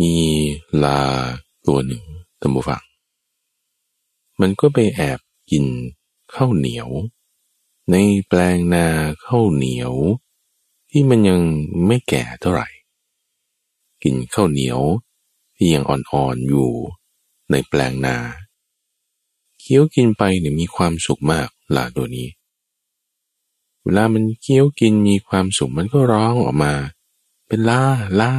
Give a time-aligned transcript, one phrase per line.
[0.00, 0.14] มี
[0.84, 1.00] ลา
[1.66, 2.04] ตัวหนึ่ง
[2.40, 2.82] ตัมบูฟัง
[4.40, 5.18] มันก็ไปแอบ
[5.50, 5.64] กิน
[6.34, 6.88] ข้าวเหนียว
[7.90, 7.96] ใน
[8.28, 8.86] แปลงนา
[9.26, 9.92] ข้าวเหนียว
[10.90, 11.40] ที่มันยัง
[11.86, 12.68] ไม่แก่เท่าไหร่
[14.02, 14.80] กินข้าวเหนียว
[15.56, 16.70] ที่ยังอ่อนๆอยู่
[17.50, 18.16] ในแปลงนา
[19.60, 22.28] เคี้ยวกินไปเนี่ยมีความสุขมากลาตัวนี้
[23.82, 26.72] เวลามันเคี้ยวกินมีความสุขมันก็ร้องออกมา
[27.46, 27.82] เป็นลา
[28.20, 28.32] ลา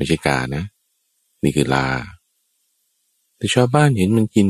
[0.00, 0.64] ไม่ใช่กานะ
[1.42, 1.86] นี่คือลา
[3.36, 4.48] แต่ชาวบ้านเห็นมันกิน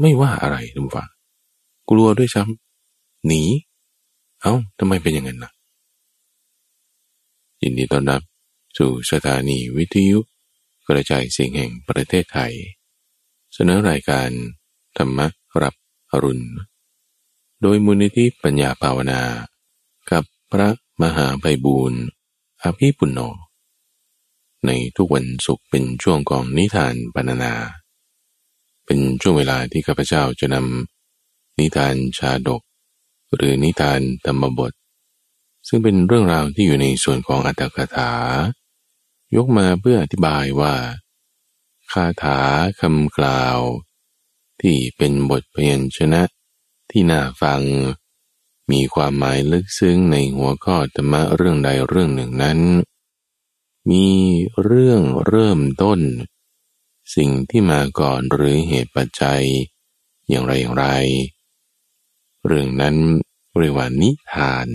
[0.00, 1.10] ไม่ว่าอะไรทุกฝัง
[1.90, 3.42] กลัวด้วยซ้ำหนี
[4.42, 5.50] เอา้าทำไมเป็นอย่างนั้นล่ะ
[7.62, 8.22] ยินดีต้อนรับ
[8.78, 10.18] สู่สถานีวิทยุ
[10.88, 12.52] กระจายเสียงแห่งประเทศไทย
[13.54, 14.28] เสนอรายการ
[14.96, 15.18] ธรรม
[15.62, 15.74] รับ
[16.10, 16.46] อรุณ
[17.62, 19.20] โดยมูลนิธิปัญญาภาวนา
[20.10, 20.68] กับพระ
[21.02, 22.02] มหาไพบูรณ์
[22.62, 23.20] อภิปุณโญ
[24.66, 27.54] ในทุกวันศุกร์เป็นช่วงของนิทานบรรณนา
[28.86, 32.62] เป็นช่วงเวลาที่ข้าพเจ้าจะนำนิทานชาดก
[33.34, 34.72] หรือนิทานธรรมบท
[35.68, 38.12] ซึ่งเป็นเรื่องราวที่อยู่ในส่วนของอัตถกถา
[39.36, 40.74] ยกมาเพื่ออธิบายว่า
[41.92, 42.38] คาถา
[42.80, 43.58] คำกล่าว
[44.60, 46.22] ที่เป็นบทพยัญชนะ
[46.90, 47.62] ที่น่าฟัง
[48.70, 52.58] มีความหมายลึกซึ้งในหัวข้อธรรมะเรื่องใดเรื่องหนึ่งนั้น
[53.90, 54.06] มี
[54.62, 56.00] เรื่องเริ่มต้น
[57.14, 59.44] สิ่งที่มาก่อนหรือเหตุปัจจัย
[60.28, 60.86] อย่างไรอย่างไร
[62.46, 62.96] เรื่องนั้น
[63.58, 64.68] เรียกว่านิทาน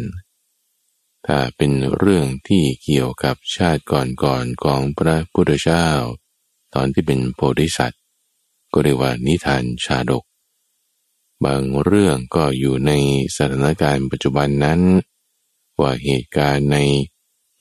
[1.27, 5.87] ถ้าเป็นเรื่องที่เกี่ยวกับชาติก่อนๆของพระพุทธเจ้า
[6.73, 8.01] ตอนที่เป็นโพธิสัตว์
[8.73, 10.23] ก็เรียกว่านิทานชาดก
[11.45, 12.91] บางเรื่องก็อยู่ใน
[13.35, 14.81] สถานการณ์ปัจจุบันนั้น
[15.79, 16.77] ว่าเหตุการณ์ใน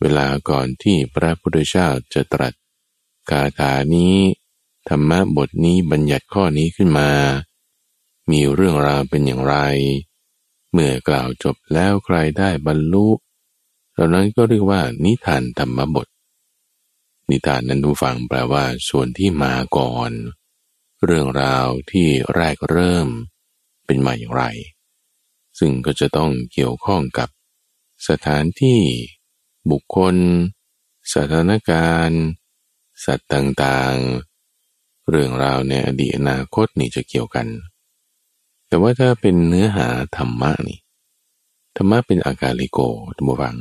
[0.03, 2.55] เวลาก่อนที่พระพุทธเจ้าจะตรัส
[3.31, 4.17] คาถานี้
[4.89, 7.11] ธรรมะบทนี้บัญญัติข้อนี้ขึ้นมา
[8.31, 9.56] มีเรื่องราวเป็นอย่างไร
[10.72, 13.09] เมื่อกล่าวจบแล้วใครได้บรรลุ
[13.93, 16.06] เหล่านั้นก็เรียกว่านิทานธรรมบท
[17.31, 20.10] นิทานนั้นดูฟังแปลว่าส่วนที่มาก่อน
[21.04, 23.09] เรื่องราวที่แรกเริ่ม
[23.87, 24.44] เป็นมาอย่างไร
[25.59, 27.28] ซึ่งก็จะต้องเกี่ยวข้องกับ
[28.09, 28.81] สถานที่
[29.71, 30.15] บุคคล
[31.15, 32.23] สถานการณ์
[33.05, 37.47] สัตว์ต่างๆ เรื่องราวในอดีตอนาคตนี่จะเกี่ยวกัน
[38.69, 40.81] แต่ว่าถ้าเป็นเนื้อหาธรรมะนี่
[41.77, 42.78] ธรรมะเป็นอากาลิโก
[43.17, 43.56] ทุกฝัง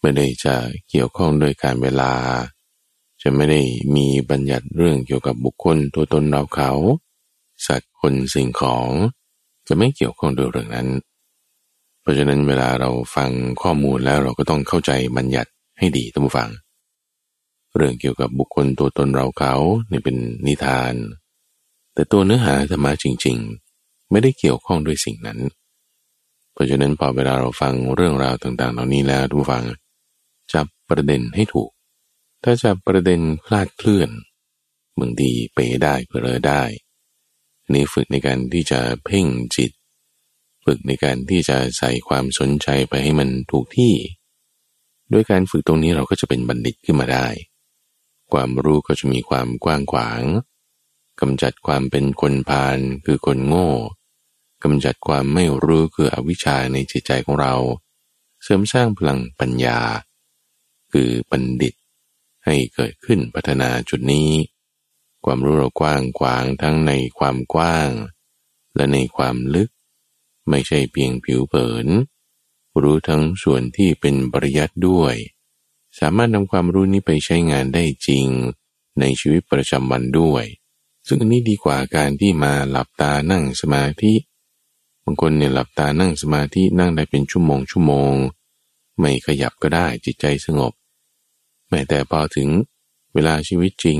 [0.00, 0.54] ไม่ได้จะ
[0.88, 2.12] เกี่ยวข้องโดยการเวลา
[3.22, 3.60] จะไม่ได้
[3.96, 6.70] มีบัญญัติเรื่องเกี่ยวกับบุคคลตัวตนเราเขา
[7.66, 8.88] สัตว์คนสิ่งของ
[9.66, 10.88] จะไม่เกี่ยวข้องโดยเรื่องนั้น
[12.06, 13.30] ราะฉะนั้นเวลาเราฟัง
[13.62, 16.50] ข้อมูลแล้วเราก็ต้องเข้าใจบัญญัติให้ดีท่านผู้ฟัง
[17.76, 19.54] เรื่องเกี่ยวกับบุคคลตัวตนเราเขา
[19.88, 20.16] เนี่เป็น
[20.46, 20.94] นิทาน
[21.94, 23.36] แต่ตัวเนื้อหาธรรมะจริง
[23.74, 25.38] ๆ ไม่ได้เกี่ยวข้องด้วยสิ่งนั้น
[26.52, 29.64] เพราะฉะนั้นพอเวลาเราฟังเรื่องราวต่างๆ เหล่านี้แล้วท่านผู้ฟัง
[30.52, 31.70] จับประเด็นให้ถูก
[32.44, 34.10] ถ้าจับประเด็นคลาดเคลื่อน
[35.00, 36.62] บางทีเปได้เผลอได้
[37.72, 39.70] นี่ฝึกในการที่จะเพ่งจิต
[40.66, 43.94] ฝึกในการที่จะใส่ความสนใจไปให้มันถูกที่
[45.12, 47.26] ด้วยการฝึกตรงนี้เราก็จะเป็นบัณฑิตขึ้นมาได้
[48.32, 50.22] ความรู้ก็จะมีความกว้างขวาง
[51.20, 53.70] กำจัดความเป็นคนพาลคือคนโง่
[54.62, 57.54] กำจัดความไม่รู้คืออวิชชาในจิตใจของเรา
[58.42, 59.78] เสริมสร้างพลังปัญญา
[60.92, 61.74] คือบัณฑิต
[62.44, 64.30] ให้เกิดขึ้นพัฒนาจุดนี้
[65.24, 67.90] ความรู้เรากว้างขวางทั้งในความกว้าง
[68.76, 69.68] และในความลึก
[70.48, 71.86] ไม่ใช่เพียงผิวเผิน
[72.82, 75.14] รู้ทั้งส่วนที่เป็นปริยัติด้วย
[75.98, 78.26] สามารถนำความรู้นี้ไปใช้งานได้จริง
[79.00, 80.44] ในชีวิตประจำวันด้วย
[81.06, 84.14] ซึ่งอันนี้ดีกว่าการที่มาหลับตานั่งสมาธิ
[85.04, 88.14] บางคนเนี่ยหลับตานั่งสมาธินั่งได้เป็นชั่วโมงชั่วโมง
[88.98, 90.72] ไม่ขยับก็ได้จิตใจสงบ
[91.68, 92.48] แม้แต่พอถึง
[93.14, 93.98] เวลาชีวิตจริง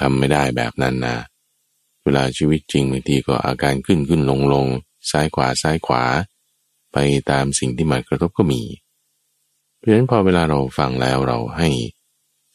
[0.00, 1.16] ทำไม่ได้แบบนั้นนะ
[2.04, 4.66] เวลาชีวิตจริงบางทีก็อาการขึ้นขึ้นลงลง
[5.10, 6.04] ซ้ายขวาซ้ายขวา
[6.92, 6.98] ไป
[7.30, 8.62] ตามสิ่งที่มากระทบก็มี
[9.76, 11.68] เพราะฉะนั้นพอเวลาเราฟังแล้วเราให้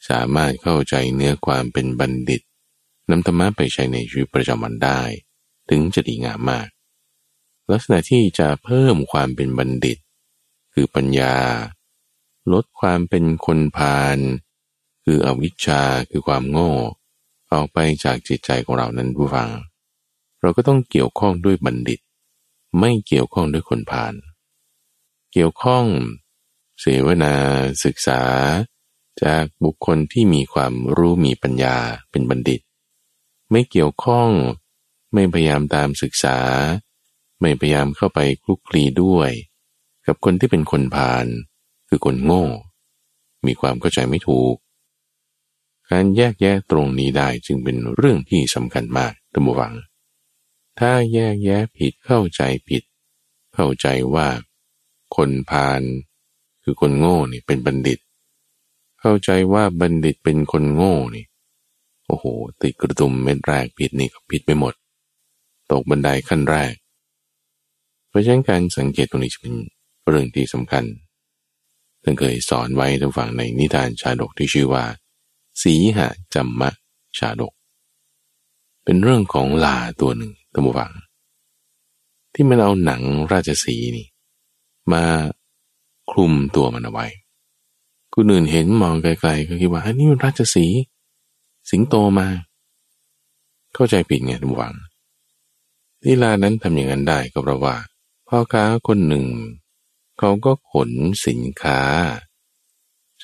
[0.08, 2.42] สามารถเข้าใจเนื้อความเป็นบัณฑิต
[3.10, 5.00] นำธรรมะไปใช้ในชีวิตประจำวันได้
[5.68, 6.68] ถึงจะดีงามมาก
[7.70, 9.98] ลักษณะที่จะเพิ่มความเป็นบัณฑิต
[10.72, 11.34] คือปัญญา
[12.52, 14.18] ลดความเป็นคนพาล
[15.04, 16.70] คืออวิชชาคือความโง่
[17.52, 19.50] ออกไปจากจิตใจของเรานั้นผู้ฟัง
[20.40, 22.00] เราก็ต้องเกี่ยวข้องด้วยบัณฑิต
[22.78, 24.14] ไม่เกี่ยวข้องด้วยคนผ่าน
[25.32, 25.86] เกี่ยวข้อง
[26.80, 27.34] เสวนา
[27.84, 28.22] ศึกษา
[29.22, 31.76] จากบุคคลที่มีความรู้มีปัญญา
[32.10, 32.60] เป็นบัณฑิต
[33.50, 34.30] ไม่เกี่ยวข้อง
[35.12, 36.38] ไม่พยายามตามศึกษา
[37.40, 39.30] ไม่พยายามเข้าไปคลุกคลีด้วย
[40.06, 41.26] กับคนที่เป็นคนพาล
[41.88, 42.46] คือคนโง่
[43.46, 44.54] มีความเข้าใจไม่ถูก
[45.90, 49.74] การแยกแยะตรงนี้ได้จึงเป็นเรื่องที่สำคัญมากตัมวัง
[50.78, 52.82] ถ้าแยกแยะผิดเข้าใจผิด
[53.54, 54.28] เข้าใจว่า
[55.16, 55.82] คนพาล
[56.62, 57.98] คือคนโง่นี่เป็นบัณฑิต
[59.00, 61.26] เข้าใจว่าบัณฑิตเป็นคนโง่นี่
[62.06, 62.24] โอ้โห
[62.62, 64.74] ติดกระตุมเม็ดแรกผิดนี่ก็ผิดไปหมด
[65.72, 66.74] ตกบันไดขั้นแรก
[68.08, 69.54] เพราะฉะนั้นการสังเกตตรงนี้จะเป็น
[70.08, 70.84] เรื่องที่สำคัญ
[72.02, 74.84] ท่านเคยสอนไว้ทางฝั่งในนิทานชาดกที่ชื่อว่า
[75.62, 76.70] สีหะจัมมะ
[77.18, 77.52] ชาดก
[78.84, 80.92] เป็นเรื่องของลาตัวหนึ่ง ตัมวัง
[82.34, 83.02] ที่มันเอาหนัง
[83.32, 84.06] ราชสีนี่
[84.92, 85.02] มา
[86.10, 87.06] คลุมตัวมันเอาไว้
[88.14, 90.66] คนอื่นเห็นมองไกลๆก็คิดว่าอันนี้มันราชสี
[91.70, 92.28] สิงโตมา
[93.74, 94.74] เข้าใจผิดไงทุกวัง
[96.02, 97.76] ที่ลานั้นทำอย่างนั้นได้ก็เพราะว่า
[98.28, 99.26] พ่อค้าคนหนึ่ง
[100.18, 100.90] เขาก็ขน
[101.26, 101.80] สินค้า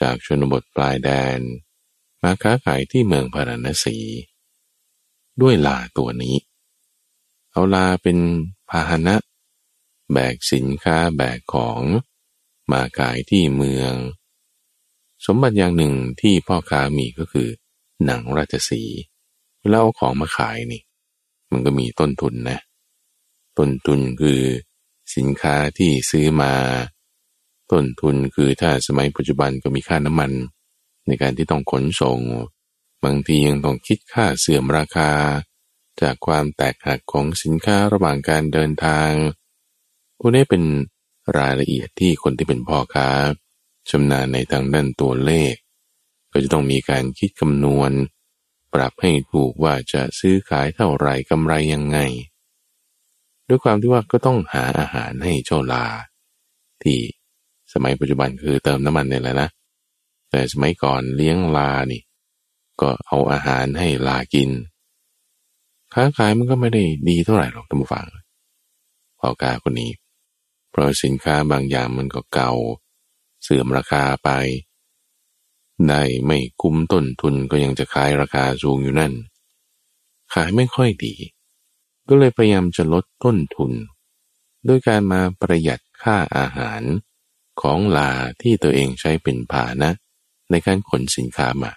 [0.00, 1.41] จากชนบทปลายแดน
[2.23, 3.97] มาค้าขายที่เมืองพาราณสี
[5.41, 6.37] ด้วยลาตัวนี้
[7.61, 8.19] เอาลาเป็น
[8.71, 9.17] พาหนะ
[10.12, 11.81] แบกสินค้าแบกของ
[12.73, 13.95] มาขายที่เมือง
[15.27, 17.49] สมบัติอย่างหนึ่งที่พ่อค้ามีก็คือ
[18.05, 18.83] หนังราชสี
[19.61, 20.83] เวลาเอาของมาขายนี่
[21.51, 22.59] มันก็มีต้นทุนนะ
[23.59, 24.41] ต้นทุนคือ
[25.17, 26.53] สินค้าที่ซื้อมา
[27.73, 30.33] ต้นทุนคือถ้าสมัยปัจจุบันก็มีค่าน้ำมัน
[31.06, 32.19] ในการที่ต้องขนส่ง
[33.05, 35.11] บางทียังต้องคิดค่าเสื่อมราคา
[36.02, 39.11] จากความแตกหักของสินค้าระหว่างการเดินทาง
[40.19, 40.62] พวกนี้เป็น
[41.38, 43.08] รายละเอียดที่คนที่เป็นพ่อค้า
[43.91, 45.55] ชำนาญในทางด้านตัวเลข
[46.32, 47.91] ก็จะต้องมีการคิดคำนวณ
[48.75, 51.99] ปรับให้ถูกว่าจะซื้อขายเท่าไหร่กำไรยังไง
[53.49, 55.87] ด้วยความที่ว่าก็ต้องหาอาหารให้เจ้าลา
[56.82, 56.99] ที่
[57.73, 59.49] สมัยปัจจุบันคือเติมน้ำมันเนี่ยแหละนะ
[60.31, 62.03] แต่สมัยก่อนเลี้ยงลานี่
[62.81, 64.50] ก็เอาอาหารให้ลากิน
[65.95, 68.07] ค้าขายมันก็ไม่ได้ดีเท่าไหร่หรอกท่านผู้ฟัง
[69.19, 69.91] พ่อกาคนนี้
[70.71, 72.53] เพราะสินค้าบางอย่างมันก็เก่า
[73.43, 74.31] เสื่อมราคาไป
[75.89, 79.13] ได้ไม่คุ้มต้นทุนก็ยังจะขายราคาสูงอยู่นั่น
[80.35, 81.15] ขายไม่ค่อยดี
[82.09, 83.73] ก็เลยพยายามจะลดต้นทุน
[84.69, 86.83] ด้วยการมาประหยัดค่าอาหาร
[87.63, 88.11] ของลา
[88.43, 89.91] ที่ตัวเองใช้เป็นผานะ
[90.51, 91.73] ในการขนสินค้ามา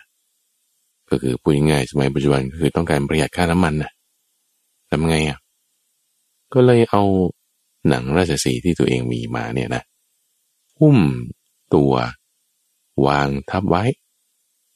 [1.10, 3.92] ก็คือพูดง่ายสมัยปัจจุบันก็คือต้องการประหยัดค่าน้ำมันนะ
[4.94, 5.40] ทำไงอะ
[6.54, 7.04] ก็เลยเอา
[7.90, 9.84] หนังราชสีที่ตัวเองมีมาเนี่ยนะ
[10.80, 11.00] หุ้ม
[11.74, 11.94] ตัว
[13.06, 13.84] วางทับไว้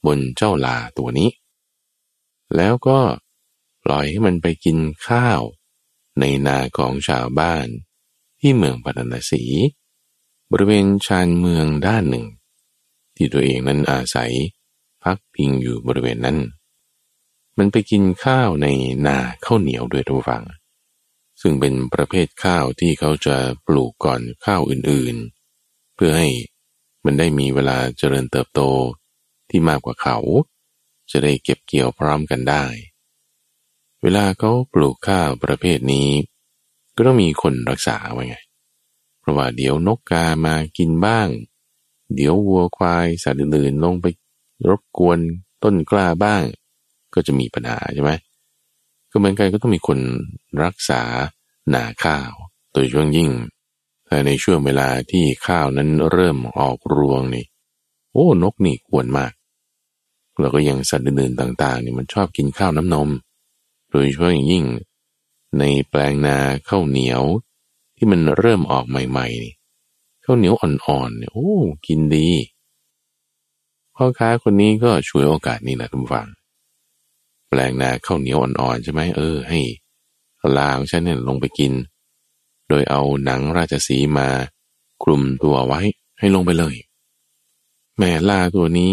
[0.05, 1.29] บนเจ้าลาตัวนี้
[2.55, 2.99] แล้วก็
[3.83, 4.77] ปล่อยให้มันไปกิน
[5.07, 5.41] ข้าว
[6.19, 7.67] ในนาของชาวบ้าน
[8.39, 9.43] ที่เมืองปัตนสี
[10.51, 12.25] บริเวณชานเมืองด้านหนึ่ง
[13.15, 14.31] ที่ตัวเองนั้นอาศัย
[15.03, 16.37] พักพิงอยู่บริเวณนั้น
[17.57, 18.67] มันไปกินข้าวใน
[19.07, 20.43] นาข้าวเหนียวด้วยทุกฝัง
[21.41, 23.37] ซึ่งเป็นประเภทข้าวที่เขาจะ
[23.67, 26.29] ปลูกก่อนข้าวอื่นๆ เพื่อให้
[27.05, 28.61] มันได้มีเวลาเจริญเติบโต
[29.49, 30.17] ที่มากกว่าเขา
[31.11, 32.65] จะได้เก็บเกี่ยวพร้อมกันได้
[34.01, 36.09] เวลาเขาปลูกข้าวประเภทนี้
[36.95, 38.37] ก็ต้องมีคนรักษาไว้ไง
[39.19, 41.29] เพราะว่าเดี๋ยวนกกามากินบ้าง
[42.15, 44.05] เดี๋ยววัวควายสัตว์อื่นๆลงไป
[44.69, 45.19] รบกวน
[45.63, 46.43] ต้นกล้าบ้าง
[47.13, 48.11] ก็จะมีปัญหาใช่ไหม
[49.11, 49.99] ก็เหมือนกันก็ต้องมีคน
[50.63, 51.01] รักษา
[51.69, 52.31] หนาข้าว
[52.73, 53.29] โดยช่วงยิ่ง
[54.05, 57.45] แต่ในช่วงเวลาที่ข้าวนั้นเริ่มออกรวงนี่
[58.11, 59.33] โอ้นกนี่ควรมาก
[60.39, 63.09] แล้วก็ยังสัตว์อื่นๆต่างๆนี่มันชอบกินข้าวน้ำนม
[63.91, 64.65] โดยเฉพาะอย่างยิ่ง
[65.59, 66.37] ในแปลงนา
[66.69, 67.23] ข้าวเหนียว
[67.97, 69.53] ที่มันเริ่มออกใหม่ๆนี่
[70.25, 71.51] ข้าวเหนียวอ่อนๆเนี่ยโอ้
[71.87, 72.29] กินดี
[73.95, 76.27] พ่อค้าคนนี้ก็ช่วยโอกาสนี้นะทุกฝัง
[77.49, 79.59] แปลงนาข้าวเหนียวอ่อนๆใช่ไหมเออ ให้
[80.57, 81.73] ลาของฉันเนี่ยลงไปกิน
[82.69, 84.27] โดยเอาหนังราชสีมา
[85.03, 85.79] คลุมตัวไว้
[86.19, 86.75] ให้ลงไปเลย
[87.97, 88.91] แม่ลาตัวนี้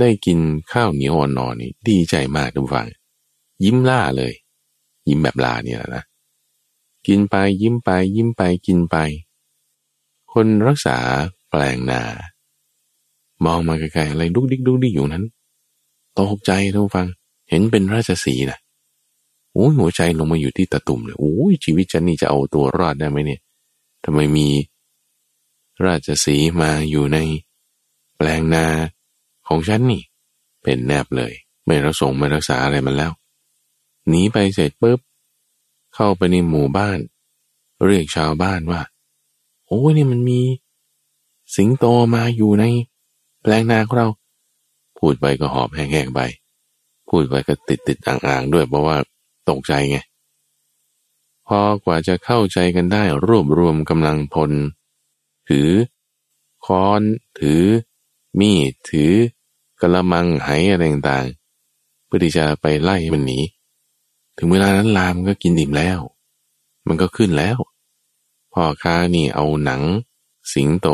[0.00, 0.38] ได้กิน
[0.72, 2.88] ข้าวเหนียวอ่อนๆนี่ดีใจมากทุกฝัง
[3.64, 4.32] ยิ้มล่าเลย
[5.08, 6.02] ยิ้มแบบลาเนี่ยนะ
[7.06, 8.96] กินไปยิ้มไป ยิ้มไปกินไป
[10.32, 10.98] คนรักษา
[11.50, 12.02] แปลงนา
[13.44, 15.24] มองมาไกลๆอะไรดุกดิกดุกดิกอยู่นั้น
[16.18, 17.06] ตกใจทุกฟัง
[17.50, 18.58] เห็นเป็นราชสีนะ
[19.52, 23.40] โอ้ยหัวใจลงมาอยู่ที่ตะตุ่มเลยโอ้ยชีวิตฉันนี่จะเอาตัวรอดได้ไหมเนี่ย
[24.04, 24.48] ทำไมมี
[25.84, 27.18] ราชสีมาอยู่ใน
[28.16, 28.66] แปลงนา
[29.48, 30.02] ของฉันนี่
[30.62, 31.32] เป็นแนบเลย
[31.66, 33.12] ไม่รักษงไม่รักษาอะไรมันแล้ว
[34.08, 34.98] หนีไปเสร็จปุ๊บ
[35.94, 36.98] เข้าไปในหมู่บ้าน
[37.86, 38.82] เรียกชาวบ้านว่า
[39.66, 40.40] โอ้ยนี่มันมี
[41.56, 42.64] สิงโตมาอยู่ใน
[43.42, 44.08] แปลงนาของเรา
[44.98, 46.20] พูดไปก็หอบแห้งๆไป
[47.10, 48.96] พูดไปก็ติดติดอ่างๆด้วยเพราะว่า
[49.50, 49.98] ตกใจไง
[51.46, 54.50] พอกว่าจะเข้าใจกันได้รวบรวมกำลังพล
[55.48, 55.70] ถือ
[56.66, 57.02] ค้อน
[57.40, 57.62] ถือ
[58.38, 59.12] มีด ถือ
[59.80, 63.40] กระมังไหอะไรต่างๆเพื่อที่จะไปไล่มันหนี
[64.38, 65.98] ถึงเวลานั้นลามก็กินดิ่มแล้ว
[66.88, 67.58] มันก็ขึ้นแล้ว
[68.52, 69.82] พ่อค้านี่เอาหนัง
[70.52, 70.88] สิงโต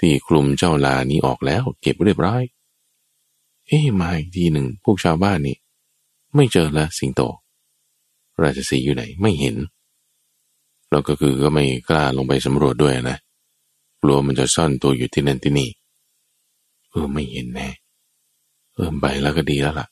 [0.00, 2.42] ที่คลุมเจ้าลานี้ออกแล้ว เก็บเรียบร้อย
[3.68, 5.56] เอ๊มาอีกทีหนึ่งพวกชาวบ้านนี่
[6.34, 7.20] ไม่เจอละสิงโต
[8.42, 9.56] ราชสีอยู่ไหนไม่เห็น
[10.90, 13.18] เราก็คือก็ไม่กล้าลงไปสำรวจด้วยนะ
[14.02, 15.68] กลัวมันจะซ่อนตัวอยู่ที่นั่นที่นี่
[16.90, 17.68] เออไม่เห็นแน่
[18.74, 19.86] เออไปแล้วก็ดีแล้วล่ะ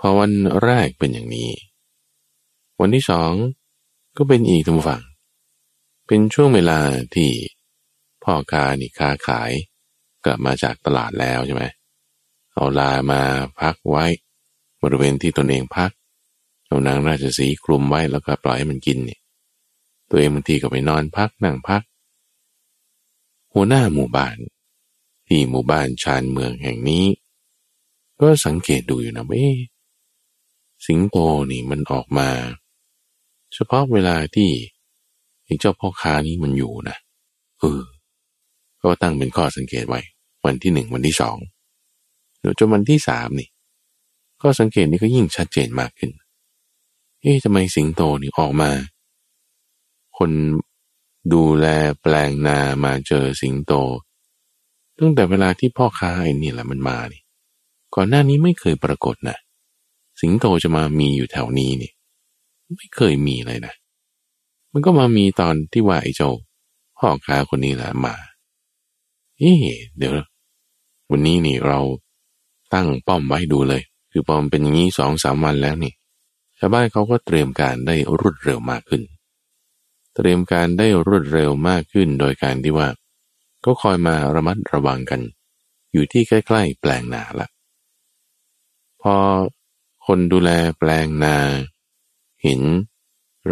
[0.00, 0.32] พอวัน
[0.62, 1.50] แรกเป็นอย่างนี้
[2.80, 3.32] วันที่สอง
[4.16, 5.02] ก็เป็นอีกทุกฝั่ง
[6.06, 6.78] เป็นช่วงเวลา
[7.14, 7.30] ที่
[8.24, 9.50] พ่อค้านี่ค้าขาย
[10.24, 11.64] กลับมาจากตลาดแล้วใช่ไหม
[12.54, 13.20] เอาลามา
[13.60, 14.06] พักไว้
[14.82, 15.90] บริเวณที่ตนเองพัก
[16.66, 19.20] เอานางราชสีคลุมไว้แล้วก็ปล่อยให้มันกินเนี่ย
[20.10, 21.82] ตัวเองบางทีก็ไปนอนพักนั่งพัก
[23.52, 24.36] หัวหน้าหมู่บ้าน
[25.26, 27.06] ที่หมู่บ้านชานเมืองแห่งนี้
[28.20, 29.46] ก็สังเกตดูอยู่นะว่า
[30.86, 31.16] สิงโต
[31.50, 32.28] นี่มันออกมา
[33.54, 34.50] เฉพาะเวลาที่
[35.44, 36.96] ไอ้เจ้าพ่อค้านี้มันอยู่นะ
[37.60, 37.82] เออ
[38.82, 40.00] ก็ตั้งเป็นข้อสังเกตไว้
[40.44, 41.36] วันที่หนึ่งวันที่สอง
[42.58, 43.48] จนวันที่สามนี่
[44.42, 46.10] ก็สังเกตนี้ก็ยิ่งชัดเจนมากขึ้น
[47.20, 48.70] เอ๊ะทำไมสิงโตนี่ออกมา
[50.18, 50.30] คน
[51.32, 51.66] ดูแล
[52.02, 53.72] แปลงนามาเจอสิงโต
[54.98, 57.22] ตั้งแต่เวลาที่พ่อค้าไอ้นี่แหละมันมานี่
[57.94, 59.38] ก่อนหน้านี้ไม่เคยปรากฏนะ
[60.20, 61.92] สิงโตจะมามีอยู่แถวนี้นี่
[62.76, 63.74] ไม่เคยมีเลยนะ
[64.72, 66.30] มันก็มามีตอนที่ว่าไอ้เจ้า
[66.98, 68.14] พ่อค้าคนนี้แหละมา
[69.38, 69.52] เอ๊
[69.96, 70.12] เดี๋ยว
[71.10, 71.80] วันนี้นี่เรา
[72.74, 75.92] ตั้งป้อมไว้ดูเลย คือป้อมเป็นอย่างนี้สองสามวันแล้วนี่
[76.58, 79.02] ชาวบ้านเขาก็เตรียมการได้รวดเร็วมากขึ้น
[80.16, 82.88] เตรียมการได้รวดเร็วมากขึ้นโดยการที่ว่า
[83.64, 85.20] ก็คอยมาระมัดระวังกัน
[85.92, 87.48] อยู่ที่ใกล้ๆแปลงนาละ
[89.02, 89.14] พอ
[90.06, 91.36] คนดูแลแปลงนา
[92.42, 92.60] เห็น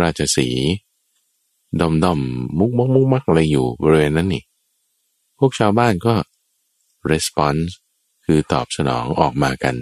[0.00, 0.48] ราชสี
[1.80, 2.20] ดอมดอม
[2.58, 4.42] มุกมักมุกมักอะไรอยู่บริเวณนั้นนี่
[5.38, 6.14] พวกชาวบ้านก็
[7.10, 7.64] response
[8.30, 9.76] คือตอบสนองออกมากัน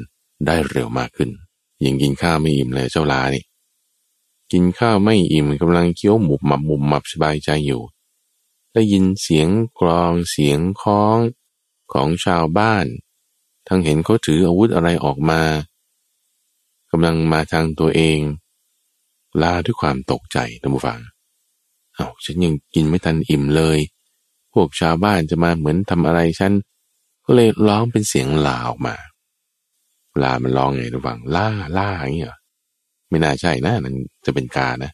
[0.46, 1.30] ได้เร็วมากขึ้น
[1.84, 3.44] ยังกินข้าวไม่อิ่มเลยเจ้าลานี่
[4.52, 7.82] กินข้าวไม่อิ่มกำลังเคี้ยวหมุบหมับหมุบหมับสบายใจอยู่
[8.72, 9.48] ได้ยินเสียง
[9.80, 11.18] กรองเสียงคล้อง
[11.92, 12.86] ของชาวบ้าน
[13.68, 15.42] ทั้งเห็นเขาถืออาวุธอะไรออกมา
[16.90, 18.18] กำลังมาทางตัวเอง
[19.42, 21.00] ลาด้วยความตกใจท่านผู้ฟัง
[21.94, 23.78] เอา้าฉันยังกินไม่ทันอิ่มเลย
[24.52, 26.52] พวกชาวบ้านจะมาเหมือนทำอะไรฉัน
[27.26, 28.94] ก็เลยร้องเป็นเสียงลาออกมา
[30.22, 32.36] ลามันร้องไงท่านฟังล่าล่าอย่างเงี้ย
[33.08, 34.92] ไม่น่าใช่นะนั่นจะเป็นกานะ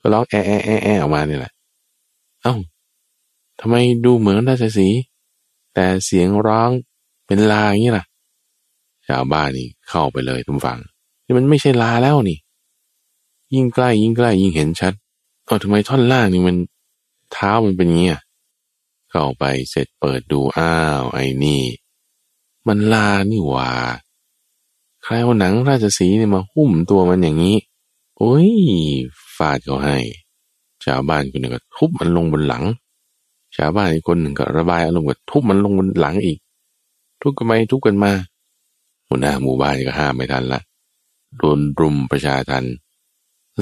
[0.00, 1.52] ก็ร้องแอะแอะแอะแอะออกมาเนี่ยแหละ
[2.42, 2.56] เอา้า
[3.60, 4.88] ทำไมดูเหมือนราชสี
[5.74, 6.70] แต่เสียงร้อง
[7.26, 8.04] เป็นลาอย่างนี้ล่ะ
[9.08, 10.78] ชาวบ้านนี่เข้าไปเลยทุกฝัง
[11.24, 12.38] นี่มันไม่ใช่ลาแล้วนี่
[13.54, 14.92] ยิ่งใกล้ยิ่งใกล้ยิ่งเห็นชัด
[15.46, 16.56] เออทำไมท่อนล่างนี่มัน
[17.32, 18.20] เท้ามันเป็นเงี้ย
[19.10, 21.62] เข้าไปเสร็จเปิดดูอ้าวไอ้นี่
[22.66, 23.72] มันลานี่หว่า
[25.02, 27.56] ใครเอาหนังราชสีเนี่ยมาหุ้มตัวมันอย่างนี้
[28.18, 28.48] โอ้ย
[29.36, 29.98] ฟาดเขาให้
[30.84, 32.64] ชาวบ้านคนหนึ่งก็ทุบมันลงบนหลัง
[33.56, 36.38] ชาวบ้านอีกคนหนึ่งก็ระบายอารมณ์ก็ทุบมันลงบนหลังอีก
[37.22, 38.12] ทุกกันไปทุกกันมา
[39.08, 40.60] หัวหน้าหมู่บ้านก็ห้ามไม่ทันละ
[41.36, 42.64] โดนรุมประชาทัน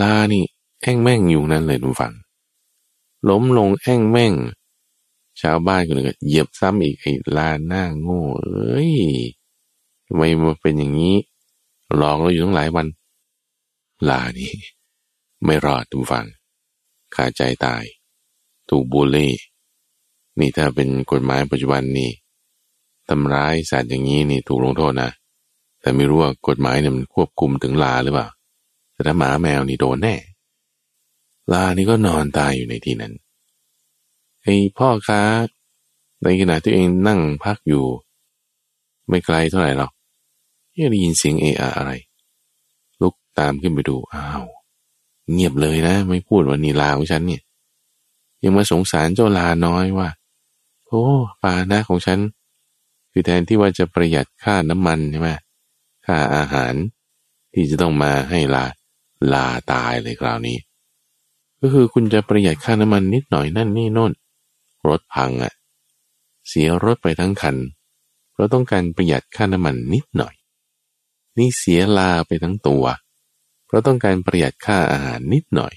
[0.01, 0.43] ลานี่
[0.83, 2.15] แอ่งแม่งอยู่นั้นเลยทุกฝัง
[3.29, 4.33] ล้มลงแอ่งแม่ง
[5.41, 8.93] ชาวบ้านคนหนึ่งเหยียบซ้ำอีกไอ้ลาหน้าโง่เอ้ย
[10.07, 11.17] ทำไมมาเป็นอย่างนี้
[11.97, 12.87] หลองเราอยู่ตั้งหลายวัน
[14.09, 14.53] ลานี่
[15.45, 16.27] ไม่รอดทุกฝัง
[17.15, 17.85] ขาดใจตาย
[18.69, 19.33] ถูกบูลลี่
[20.39, 22.11] นี่ถ้าเป็นกฎหมายปัจจุบันนี่
[23.09, 25.11] ทำร้ายสัตว์อย่างนี้นี่ถูกลงโทษนะ
[25.81, 28.29] แต่ไม่รู้ว่ากฎหมายเนี่ยมันควบคุมถึงลาหรือเปล่า
[28.93, 30.15] แต่ถ้าหมาแมวนี่โดนแน่
[31.53, 33.13] ลานี่ก็นอนตายอยู่ในที่นั้น
[34.47, 35.23] ไอ้พ่อค้า
[36.23, 37.85] ในขณะที่เองนั่งพักอยู่
[39.09, 39.93] ไม่ไกลเท่าไหร่หรอก
[40.79, 41.93] ยังได้ยินเสียงเอะอะไร
[43.01, 44.45] ลุกตามขึ้นไปดูอ้าว
[45.33, 47.43] เงียบเลยนะ ไม่พูดว่านี่ลาของฉันเนี่ย
[48.45, 50.09] ยังมาสงสารเจ้าลาน้อยว่า
[50.87, 51.05] โอ้
[51.43, 52.19] ปานะของฉัน
[53.11, 55.31] คือแทนที่ว่าจะประหยัดค่าน้ำมันใช่ไหม
[56.07, 56.75] ค่าอาหาร
[57.53, 58.67] ที่จะต้องมาให้ลา
[59.33, 60.57] ลาตายเลยคราวนี้
[61.61, 64.13] ก็คือคุณจะประหยัดค่าน้ำมันนิดหน่อยนั่นนี่โน่น
[64.87, 65.53] รถพังอะ่ะ
[66.49, 67.57] เสียรถไปทั้งคัน
[68.37, 70.35] เราต้องการประหยัดค่าน้ำมันนิดหน่อย
[71.39, 72.85] นี่เสียลาไปทั้งตัว
[73.67, 75.75] เพราะต้องการประหยัดค่าอาหารนิดหน่อย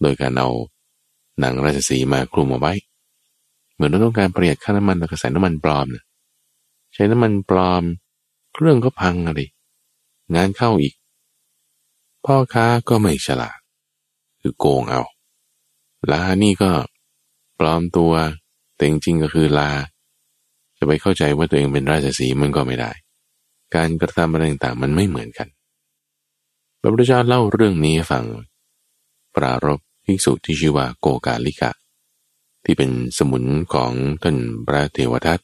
[0.00, 0.48] โดยการเอา
[1.40, 2.72] หนังราชสีมาคลุมเอาไว้
[3.74, 6.04] เหมือนเราต้องการประหยัดค่าน้ำมันเราก็ใส่น้ำมันปลอมนะ
[6.94, 7.82] ใช้น้ำมันปลอม
[8.54, 9.40] เครื่องก็พังอะไร
[10.34, 10.94] งานเข้าอีก
[12.24, 13.58] พ่อค้าก็ไม่ฉลาด
[14.40, 15.02] คือโกงเอา
[16.10, 16.70] ลานี่ก็
[17.58, 18.12] ปลอมตัว
[18.76, 19.70] แต่จริงๆก็คือลา
[20.78, 22.90] จะไปเข้าใจว่าตัวเองเป็นราชสีมันก็ไม่ได้
[23.74, 25.48] การกระทำอะไรต่างๆมันไม่เหมือนกัน
[26.80, 28.24] พระพุทธเจ้าเล่าเรื่องนี้ฟัง
[29.36, 31.70] ปรารบภิกษุที่ชื่อว่าโกกาลิกะ
[32.64, 33.44] ที่เป็นสมุน
[33.74, 33.92] ของ
[34.22, 35.40] ท่านพระเทวทัต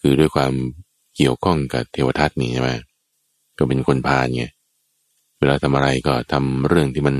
[0.00, 0.52] คือด้วยความ
[1.16, 2.70] เกี่ยวข้องกับเทวทัตนี่ใช่ไหม
[3.58, 4.44] ก็เป็นคนพาลไง
[5.38, 7.16] เวลาทำอะไรก็ทำเรื่องที่มัน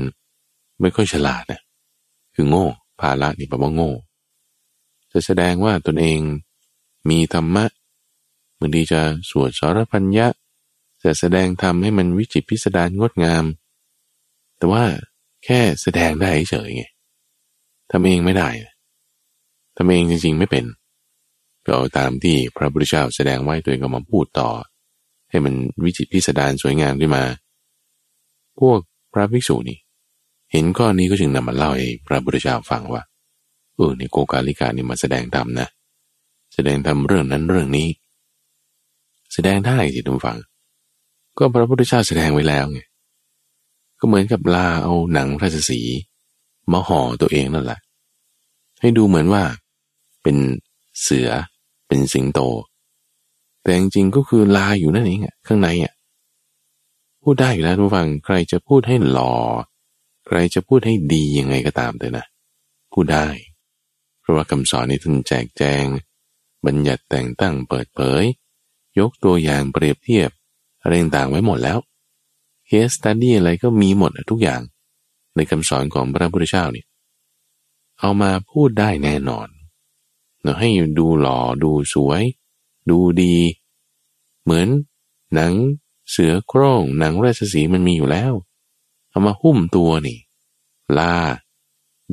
[0.81, 1.61] ไม่ค่อยฉลาดนะ
[2.35, 2.67] คือโง่
[2.99, 3.91] ภาละนี่แปลว่าโง่
[5.11, 6.19] จะแสดงว่าตนเอง
[7.09, 7.65] มีธรรมะ
[8.59, 10.27] บางทีจะสวดสารพันยะ
[11.03, 13.45] จะแสดงธรรมให้มันวิจิตพิสดารงดงาม
[14.57, 14.83] แต่ว่า
[15.45, 16.83] แค่แสดงได้เฉยไง
[17.91, 18.49] ทำเองไม่ได้
[19.75, 20.65] ทำเองจริงๆไม่เป็น
[21.65, 24.49] ก็เอาตามที่พระพุทธเจ้าแสดงไว้ตัวเองก็มาพูดต่อ
[25.29, 27.23] ให้มันวิจิตพิสดารสวยงามขึ้นมา
[28.59, 28.79] พวก
[29.13, 29.79] พระภิกษุนี่
[30.51, 33.03] เห็นก้อนี้ก็จึงนำมาเล่าให้พระพุทธเจ้าฟังว่า
[33.75, 35.67] เออในโกกาลิกานี่มาแสดงธรรมนะ
[36.53, 37.87] แสดงธรรมเรื่องนั้นเรื่องนี้
[39.33, 40.37] แสดงได้สิทุกฝัง
[41.37, 42.79] ก็พระพุทธเจ้าแสดงไว้แล้วไง
[43.99, 45.81] ก็เหมือนกับลาเอาหนังราชสี
[46.71, 47.79] มาห่อตัวเองนั่นแหละ
[48.81, 49.43] ให้ดูเหมือนว่า
[50.23, 50.37] เป็น
[51.01, 51.29] เสือ
[51.87, 52.39] เป็นสิงโต
[53.61, 55.93] แต่จริงๆก็คือลาอยู่นั่นเองอะข้างในอะ
[57.21, 59.33] พูดได้อยู่แล้วทุกฝังใครจะพูดให้หล่อ
[60.27, 62.25] ใครจะพูดให้ดียังไงก็ตามเถอะนะ
[62.93, 63.27] พูดได้
[64.21, 65.85] เพราะว่าคำสอนนี้ท่านแจกแจง
[66.65, 68.23] บัญญัติแต่งตั้งเปิดเผย
[68.99, 70.29] ยกตัวอย่างเปรียบเทียบ
[70.81, 71.79] อะไรต่างไว้หมดแล้ว
[72.67, 74.61] เคสตัดดี้อะไรก็มีหมดทุกอย่าง
[75.35, 76.83] ในคำสอนของพระพุทธเจ้านี่
[77.99, 79.47] เอามาพูดได้แน่นอน
[80.41, 82.23] เราให้ดูหล่อดูสวย
[82.89, 83.35] ดูดี
[84.43, 84.67] เหมือน
[85.33, 85.53] หนัง
[86.09, 88.33] เสือโคร่งหนังราชสีมันมีอยู่แล้ว
[89.17, 90.19] เอามาหุ้มตัวนี่
[90.97, 91.15] ล่า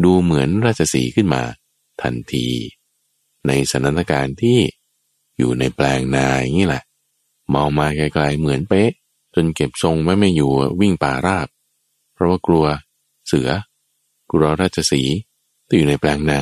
[0.05, 1.43] ดูเหมือนราชสีขึ้นมา
[2.03, 2.47] ทันที
[3.47, 4.59] ในสถานการณ์ที่
[5.39, 6.83] อยู่ในแปลงนาอย่างนี้แหละ
[7.55, 8.91] มองมาไกลๆเหมือนเป๊ะ
[9.35, 11.49] จนเก็บทรงไว้ไม่อยู่วิ่งป่าราบ
[12.15, 12.65] เพราะว่ากลัว
[13.27, 13.49] เสือ
[14.31, 15.03] กลัวราชสี
[15.69, 16.41] ที่อยู่ในแปลงนา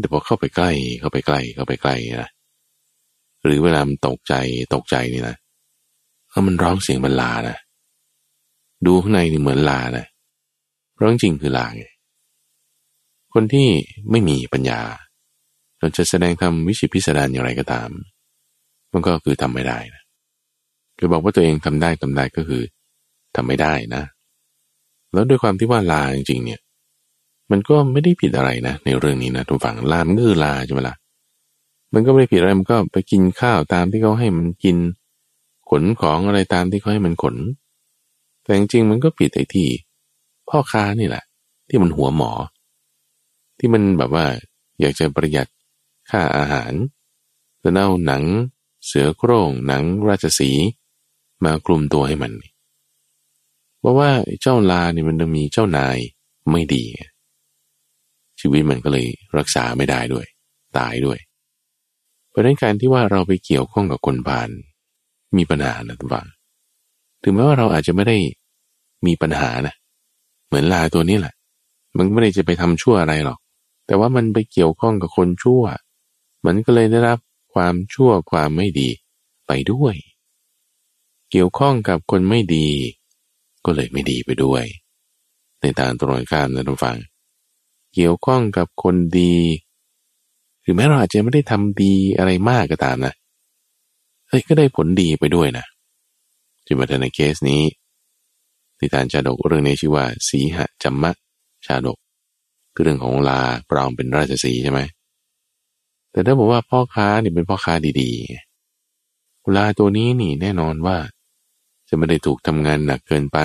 [0.00, 2.30] แต่พอเข้าไปใกล้เข้าไปใกล้เข้าไปใกล้นะ
[3.44, 4.34] หรือเวลามันตกใจ
[4.74, 5.36] ตกใจนี่นะ
[6.28, 7.58] เออมันร้องเสียงบรรลานะ
[8.86, 10.06] ดูข้างในนี่เหมือนลานะ
[10.92, 11.84] เพราะจริงคือลาไง
[13.34, 13.68] คนที่
[14.10, 14.80] ไม่มีปัญญา
[15.78, 17.90] เราจะแสดงทำวิชิพิสดารอย่างไรก็ตาม
[18.92, 20.02] มันก็คือทำไม่ได้นะ
[20.98, 22.62] คือบอกว่าตัวเองทำได้ทำได้ก็คือ
[23.36, 24.02] ทำไม่ได้นะ
[25.12, 26.60] แล้วด้วยความที่ว่าลาจริงๆเนี่ย
[27.50, 30.96] มันก็ไม่ได้ผิดอะไรนะ ในเรื่องนี้นะทุกฝั่งลามันก็คือลาใช่ไหมละ่ะ
[31.94, 34.76] มันก็ไม่ได้ผิดอะไรมันก็ไปกินข้าวตามที่เขาให้มันกิน
[35.70, 37.36] ขนของอะไรตามที่เขาให้มันขน
[38.46, 39.68] แต่จริงๆมันก็ผิดไอ้ที่
[40.48, 41.24] พ่อค้านี่แหละ
[41.68, 42.32] ที่มันหัวหมอ
[43.58, 44.26] ที่มันแบบว่า
[44.80, 45.48] อยากจะประหยัด
[46.10, 46.72] ค่าอาหาร
[47.62, 48.24] จะเอาหนัง
[48.86, 50.50] เสือโคร่งหนังราชสี
[51.44, 52.32] มากลุ่มตัวให้มัน
[53.78, 55.96] เพราะว่าเจ้าลาเนี่ยมันมีเจ้านาย
[56.50, 56.84] ไม่ดี
[58.40, 59.06] ชีวิตมันก็เลย
[59.38, 60.26] รักษาไม่ได้ด้วย
[60.78, 61.18] ตายด้วย
[62.28, 64.48] เพราะนั้นการที่ว่าเราไปเกี่ยวข้องกับคนพาล
[65.36, 66.26] มีปัญหานะทุกฝัง
[67.28, 68.16] ถึงแม้ว่าเราอาจจะไม่ได้
[69.06, 69.74] มีปัญหานะ
[70.46, 71.34] เหมือนลาตัวนี้แหละ
[71.96, 73.38] มันไม่ได้จะไปทำชั่วอะไรหรอก
[73.86, 75.62] แต่ว่ามันไปเกี่ยวข้องกับคนชั่ว
[76.46, 77.18] มันก็เลยได้รับ
[77.54, 78.88] ความชั่วความไม่ดี
[79.46, 79.94] ไปด้วย
[81.30, 82.68] เกี่ยวข้องกับคนไม่ดี
[83.64, 84.64] ก็เลยไม่ดีไปด้วย
[85.60, 86.96] ในทางตรงข้ามนะทุกฝัง
[87.94, 89.34] เกี่ยวข้องกับคนดี
[90.66, 93.14] รือแม้เราอาจจะไม่ได้ทำดีอะไรมากก็ตามนะ
[94.28, 95.66] เฮ้ยก็ได้ผลดีไปด้วยนะ
[96.66, 97.62] จิมาในเคสนี้
[98.78, 101.12] นิทานชาดกเรื่องนี้ชื่อว่า สีหะจัมมะ
[101.66, 101.98] ชาดก
[102.74, 104.80] คือเรื่องของลาปลอมเป็นราชสีใช่ไหม
[106.10, 110.96] แต่ถ้าบอกว่าพ่อค้านี่เป็นพ่อค้าดีๆลาตัวนี้นี่แน่นอนว่า
[111.88, 113.38] จะไม่ได้ถูกทำงานหนักเกินไป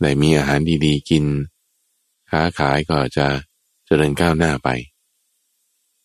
[0.00, 1.24] ได้มีอาหารดีๆกิน
[2.30, 3.26] ค้าขายก็จะ
[3.86, 4.68] เจริญก้าวหน้าไป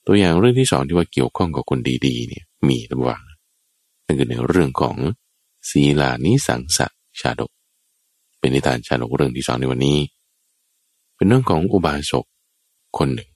[0.06, 3.24] ตัวอย่างเรื่องที่สองที่ว่าเกี่ยวข้องกับคนดีๆเนี่ยมีระหว่าง
[4.06, 4.96] นั่นคือในเรื่องของ
[5.70, 6.88] ศีลานิสังสะ
[7.20, 7.52] ชาดก
[8.40, 10.00] เป็นนิทานชาดกเรื่องที่สองในวันนี้
[11.16, 12.26] เป็นเรื่องของอุบาสก
[12.98, 13.30] คนหนึ่ง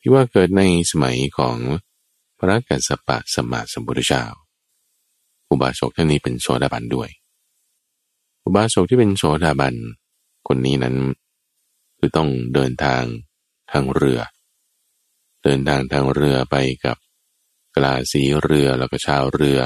[0.00, 1.56] ที่ว่าเกิดในสมัยของ
[2.38, 4.24] พระกัสสปะสมมาสมพุทธเจ้า
[5.50, 7.08] อุบาสกท่านนี้เป็นโสดาบันด้วย
[8.44, 9.74] อุบาสกที่เป็นโสดาบัน
[10.48, 10.96] คนนี้นั้น
[11.98, 13.02] คือต้องเดินทาง
[13.72, 14.20] ทางเรือ
[15.44, 16.96] เดินทางทางเรือไปกับ
[17.74, 19.60] กลาสีเรือแล้วก็ชาวเรือ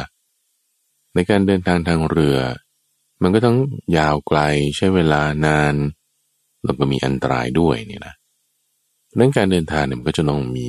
[1.14, 2.38] ในการเดินทางทางเรือ
[3.22, 3.57] มันก็ต้อง
[3.98, 4.40] ยาวไกล
[4.77, 5.75] ใช้เวลานาน
[6.64, 8.14] แล้วก็มีอันตรายด้วยเนี่ยนะ
[9.18, 10.68] ดังการเดินทางเนี่ยมันก็จะต้องมี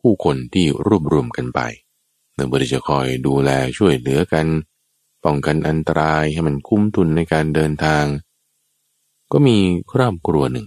[0.00, 1.60] ผู้คนที่รวบรวมกันไป
[2.34, 4.46] เนื่องจากจะคอยดูแลช่วยเหลือกัน
[5.24, 8.04] ป้องกันอันตรายให้มันคุ้มทุนในการเดินทาง
[9.32, 9.56] ก็มี
[9.92, 10.66] ครอบครัวหนึ่ง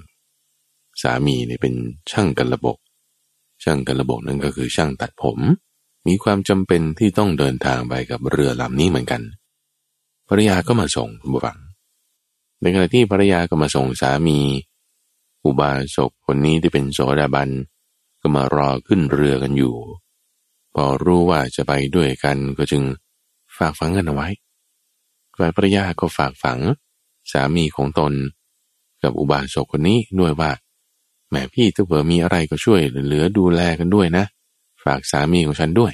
[1.02, 1.74] สามีเนี่ยเป็น
[2.12, 2.78] ช่างกันระบบ
[3.64, 5.40] ช่างกันระบบนั่นก็คือช่างตัดผม
[6.08, 9.22] มีความจำเป็นที่ต้องเดินทางไปกับเรือลำนี้เหมือนกัน
[10.28, 11.58] ภรรยาก็มาส่งบุฟัง
[12.62, 14.40] ในขณะที่ภรรยาก็มาส่งสามี
[15.46, 17.50] อุบาสกคนนี้ที่เป็นโสดาบัน
[18.22, 19.76] ก็มารอขึ้นเรือกันอยู่
[20.74, 22.84] พอรู้ว่าจะไปด้วยกันก็จึง
[23.58, 24.28] ฝากฝังกันเอาไว้
[25.38, 26.60] ฝ่ายภรรยาก็ฝากฝัง
[27.32, 28.14] สามีของตน
[29.04, 30.52] กับอุบาสกคนนี้ด้วยว่า
[31.30, 34.26] แม่พี่ถ้าเผื่อมีอะไรก็ช่วยเหลือดูแลกันด้วยนะ
[34.88, 35.94] ฝากสามีของฉันด้วย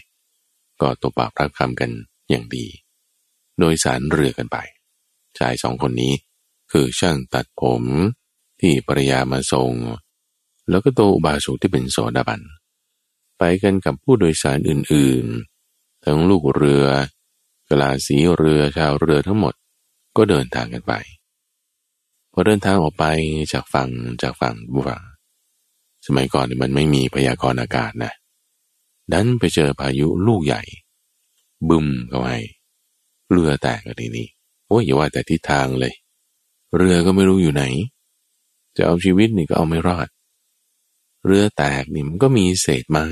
[0.81, 1.91] ก็ตบปากรับคำกัน
[2.29, 2.65] อย่างดี
[3.59, 4.57] โดยสารเรือกันไป
[5.37, 6.13] ชายสองคนนี้
[6.71, 7.83] คือช่างตัดผม
[8.61, 9.71] ที่ภรยามาส่ง
[10.69, 12.41] แล้วก็ตัวอุบาสกที่เป็นโสดาบัน
[13.37, 16.87] ไปกันกับผู้โดยสารอื่นๆ ทั้งลูกเรือ
[17.69, 19.53] กลาสีเรือชาวเรือทั้งหมด
[20.17, 20.93] ก็เดินทางกันไป
[22.31, 23.05] พอเดินทางออกไป
[23.53, 23.89] จากฝั่ง
[24.21, 25.03] จากฝั่งบุฟัง
[26.05, 28.13] สมัยก่อนมันไม่มีพยากรณ์อากาศนะ
[29.11, 30.61] ดันไปเจอพายุลูกใหญ่
[31.69, 32.27] บึมเข้าไป
[33.31, 34.27] เรือแตกกันทีนี้
[34.67, 35.93] โอ้ยอย่าว่าแต่ทิศทางเลย
[36.77, 37.63] เรือก็ไม่รู้อยู่ไหน
[38.75, 40.07] จะเอาชีวิตนี่ก็เอาไม่รอด
[41.25, 43.07] เรือแตกนี่มันก็มีเศษไม้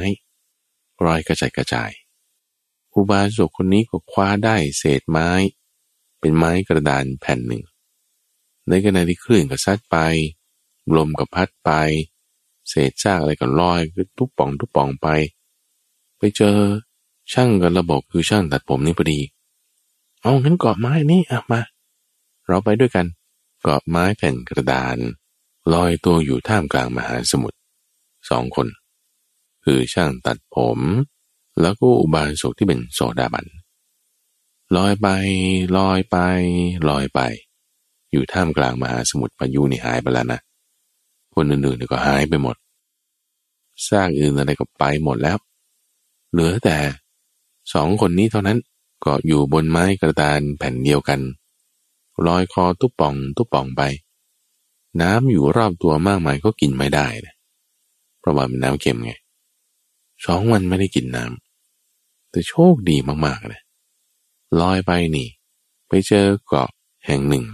[1.05, 1.91] รอยกระจายกระจาย
[2.93, 5.29] อุบาสกคนนี้ก็คว้าได้เศษไม้
[6.19, 7.63] เป็นไม้กระดานแผ่นหนึ่ง
[8.67, 9.97] ในขณะที่คลื่นก็ซัดไป
[10.95, 11.71] ลมก็พัดไป
[12.69, 15.07] เศษซากอะไรก็ลอยก็ทุบป่องทุบป่องไป
[16.21, 16.57] ไปเจอ
[17.33, 19.19] ช่างกันระบบคือช่างตัดผมนี่พอดี
[20.21, 21.61] เอางั้นเกาะไม้นี่อะมา
[22.47, 23.05] เราไปด้วยกัน
[23.61, 24.97] เกาะไม้แผ่นกระดาน
[25.73, 27.57] ลอยตัวอยู่ท่ามกลางมหาสมุทร
[28.29, 28.67] สองคน
[29.65, 30.79] คือช่างตัดผม
[31.61, 33.45] แล้วก็อุบาสกที่เป็นโสดาบัน
[34.75, 35.07] ลอยไป
[35.77, 36.17] ลอยไป
[36.89, 37.19] ลอยไป
[38.11, 40.39] อยู่ท่ามกลางมหาสมุทรพายุนี่หายไปแล้วนะ
[41.35, 42.55] คนอื่นๆก็หายไปหมด
[43.89, 45.37] สร้างอื่นอะไรก็ไปหมดแล้ว
[46.31, 46.77] เหลือแต่
[47.73, 48.57] สองคนนี้เท่านั้น
[49.05, 51.19] ก็อยู่บนไม้กระดานแผ่นเดียวกัน
[52.27, 53.81] ลอยคอตุ๊บป่องตุ๊บป่องไป
[55.01, 57.35] น้ำอยู่รอบตัวมากมายก็กินไม่ได้นะ
[58.19, 59.11] เพราะว่ามันน้ำเค็มไง
[60.25, 63.61] สองวันไม่ได้กินน้ำแต่โชคดีมากๆเลย
[64.61, 65.27] ลอยไปนี่
[65.87, 66.69] ไปเจอเกาะ
[67.05, 67.45] แห่งหนึ่ง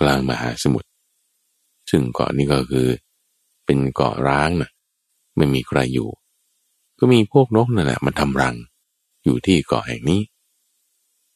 [0.00, 0.88] กลางมหาสมุทร
[1.90, 2.88] ซึ่งเกาะนี้ก็คือ
[3.64, 4.70] เป็นเกาะร้างนะ
[5.36, 6.08] ไม่มีใครอยู่
[7.06, 8.54] ก็มีพวกนกนั่นแหละมันทำรัง
[9.24, 10.20] อยู่ที่เกาะแห่งนี้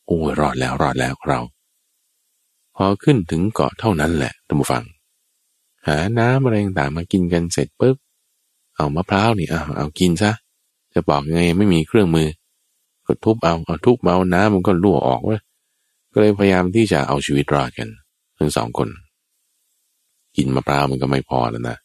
[0.07, 1.41] โอ้รอดแล้วรอดแล้วเรา
[2.77, 4.85] พอขึ้นถึงเกาะเท่านั้นแหละท่านผู้ฟัง
[5.87, 7.97] หาน้ำอะไรต่างมากินกันเสร็จปุ๊บ
[8.77, 10.33] เอามะพร้าวนี่เอาเอากินซะ
[10.95, 12.29] จะบอกยังไงไม่มีเครื่องมือ
[13.07, 15.39] ก็ทุบเอาเอาทุบเอาน้ำมันก็รั่วออกว่า
[16.13, 17.89] ก็เลยพยายามที่จะเอาชีวิตรอดกัน
[18.39, 18.89] ทั้งสองคน
[20.37, 21.77] กินมะพร้าวมันก็ไม่พอแล้วนะ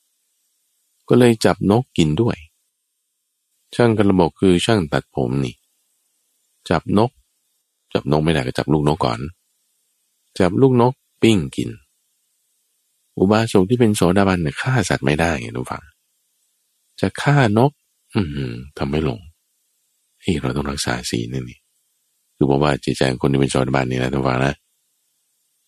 [1.10, 2.38] ก็เลยจับนกกินด้วย
[3.75, 5.55] ช่างกระบบคือช่างตัดผมนี่
[6.69, 7.12] จับนก
[7.93, 9.19] จับนกไม่ได้ก็จับลูกนกก่อน
[10.39, 11.69] จับลูกนกปิ้งกิน
[13.17, 15.83] อุบาสกที่เป็นโสดาบันเนี่ยฆ่าสัตว์ไม่ได้ไงทุกฝัง
[17.01, 17.71] จะฆ่านก
[18.13, 19.19] อืมทำไม่ลง
[20.21, 21.59] เฮ้เราต้องรักษาศีลนี่นี่
[22.36, 24.55] คือบอกว่าจิตใจคนที่เป็นชาบ้านนี่นะทุกฝ่งนะ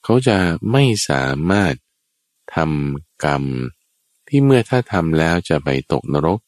[0.03, 0.37] เขาจะ
[0.71, 1.73] ไม่สามารถ
[2.55, 3.43] ทำกรรม
[4.27, 6.39] ที่เมื่อถ้าทำแล้วจะไปตกนรก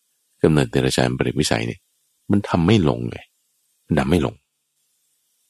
[0.42, 1.80] กำเนิดเดรัจฉานปริวิสัยเนี่ย
[2.32, 3.24] มันทำไม่ลงเลย
[3.86, 4.36] มันทำไม่ลง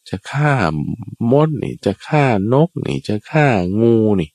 [0.10, 0.52] จะฆ่า
[1.32, 2.24] มดนี่ จะฆ่า
[2.54, 3.46] นกนี่ จะฆ่า
[3.80, 4.30] งูนี่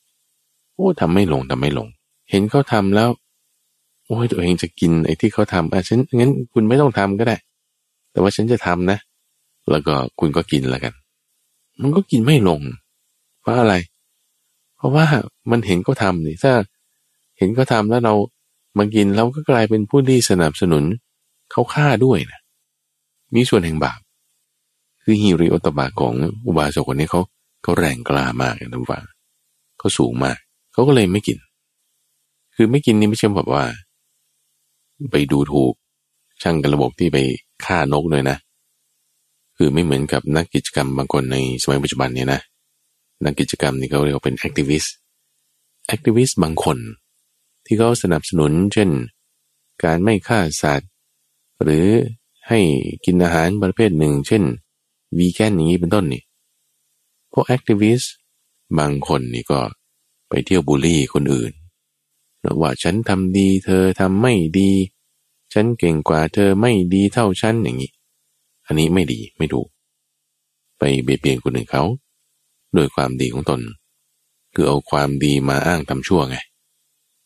[0.75, 1.89] โอ้ทำไม่ลงทำไม่ลง
[2.31, 3.09] เห็นเขาทำแล้ว
[4.07, 7.37] โอ้ยตัวเองจะกินไอ้ที่เขาทำอะฉันงั้นคุณไม่ต้องทำก็ได้
[8.13, 8.99] แต่ว่าฉันจะทำนะ
[9.71, 10.93] แล้วก็คุณก็กินแล้วกัน
[11.81, 12.61] มันก็กินไม่ลง
[13.41, 13.75] เพราะอะไร
[14.77, 15.07] เพราะว่า
[15.51, 16.53] มันเห็นเขาทำนี่ถ้า
[17.39, 18.15] เห็นเขาทาแล้วเรา
[18.79, 20.85] มากินเราก็กลายเป็นผู้ที่สนับสนุน
[21.51, 22.41] เขาฆ่าด้วยนะ
[23.35, 24.01] มีส่วนแห่งบาป
[25.03, 26.15] คือหิริโอตตัปปะของ
[26.47, 27.21] อุบาสกคนนี้เขา
[27.63, 29.03] เขาแรงกล้ามากนะท่านฟัง
[29.79, 30.37] เขาสูงมาก
[30.73, 31.39] เขาก็เลยไม่กิน
[32.55, 33.63] คือไม่กินนี่ไม่ใช่แบบว่า
[35.13, 35.73] ไปดูถูก
[36.43, 37.19] ช่างกันระบบที่ไป
[37.65, 38.37] ฆ่านกเลยนะ
[39.57, 42.41] คือไม่เหมือนกับนักกิจกรรมบางคนในสมัยปัจจุบันเนี่ยนะ
[43.25, 46.79] นักกิจกรรมนี่เขาเรียกว่าเป็น activist activist บางคน
[47.73, 48.91] ที่เขาสนับสนุน เช่น
[49.85, 50.91] การไม่ฆ่าสัตว์
[51.63, 51.87] หรือ
[52.49, 52.61] ให้
[53.05, 54.43] กินอาหารประเภทหนึ่ง เช่น
[55.19, 56.23] วีแกนอย่างนี้เป็นต้นนี่
[57.33, 58.13] พวก activist
[58.79, 59.61] บางคนนี่ก็
[60.29, 61.53] ไปเที่ยวบูลลี่คนอื่น
[62.61, 64.71] ว่าฉันทำดีเธอทำไม่ดี
[65.53, 67.93] ฉันเก่งกว่าเธอไม่ดีเท่าฉันอย่างนี้
[68.67, 69.69] อันนี้ไม่ดีไม่ถูก
[70.79, 71.85] ไปเบียดเบียนคนอื่นเขา
[72.75, 73.61] โดยความดีของตน
[74.55, 76.39] คือเอาความดีมาอ้างทำชั่วไง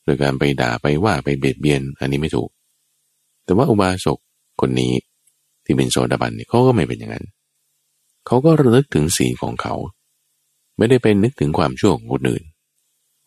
[0.06, 2.50] โดยการไปด่าไปว่าไปเบียดเบียน อันนี้ไม่ถูก
[3.44, 4.18] แต่ว่าอุบาสก
[4.60, 4.92] คนนี้
[5.64, 7.26] ที่เป็นโซดาบันเนี่ยเขาก็ไม่เป็นอย่างนั้น
[8.26, 9.74] เขาก็ระลึกถึงศีลของเขา
[10.76, 12.44] ไม่ได้ไปนึกถึงความชั่วของคนอื่น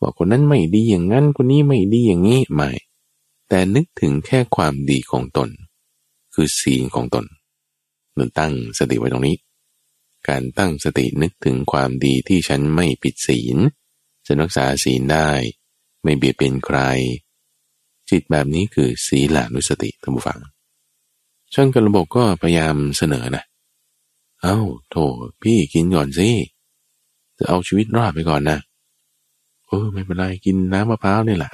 [0.02, 2.70] ว่าคนนั้นไม่ดีอย่างนั้นคนนี้ไม่ดีอย่างนี้ไม่
[3.50, 5.50] แต่นึกถึงแค่ความดีของตน
[6.34, 7.26] คือศีลของตน
[8.18, 9.38] นั่นตั้งสติไว้ตรงนี้
[10.30, 13.58] การตั้งสตินึกถึงความดีที่ฉันไม่ผิดศีล
[14.26, 15.30] จะรักษาศีลได้
[16.04, 16.78] ไม่เบียดเบียนใคร
[18.10, 20.40] จิตแบบนี้คือศีลานุสติท่านผู้ฟัง
[21.54, 23.44] ช่างกระบบก็พยายามเสนอนะ
[24.42, 24.58] เอา้า
[24.90, 24.96] โถ
[25.44, 26.30] พี่กินก่อนสิ
[27.38, 28.58] จะเอาชีวิตรอดไปก่อนนะ
[29.68, 31.52] เออไม่เป็นไรกินน้ำมะพร้าวนี่แหละ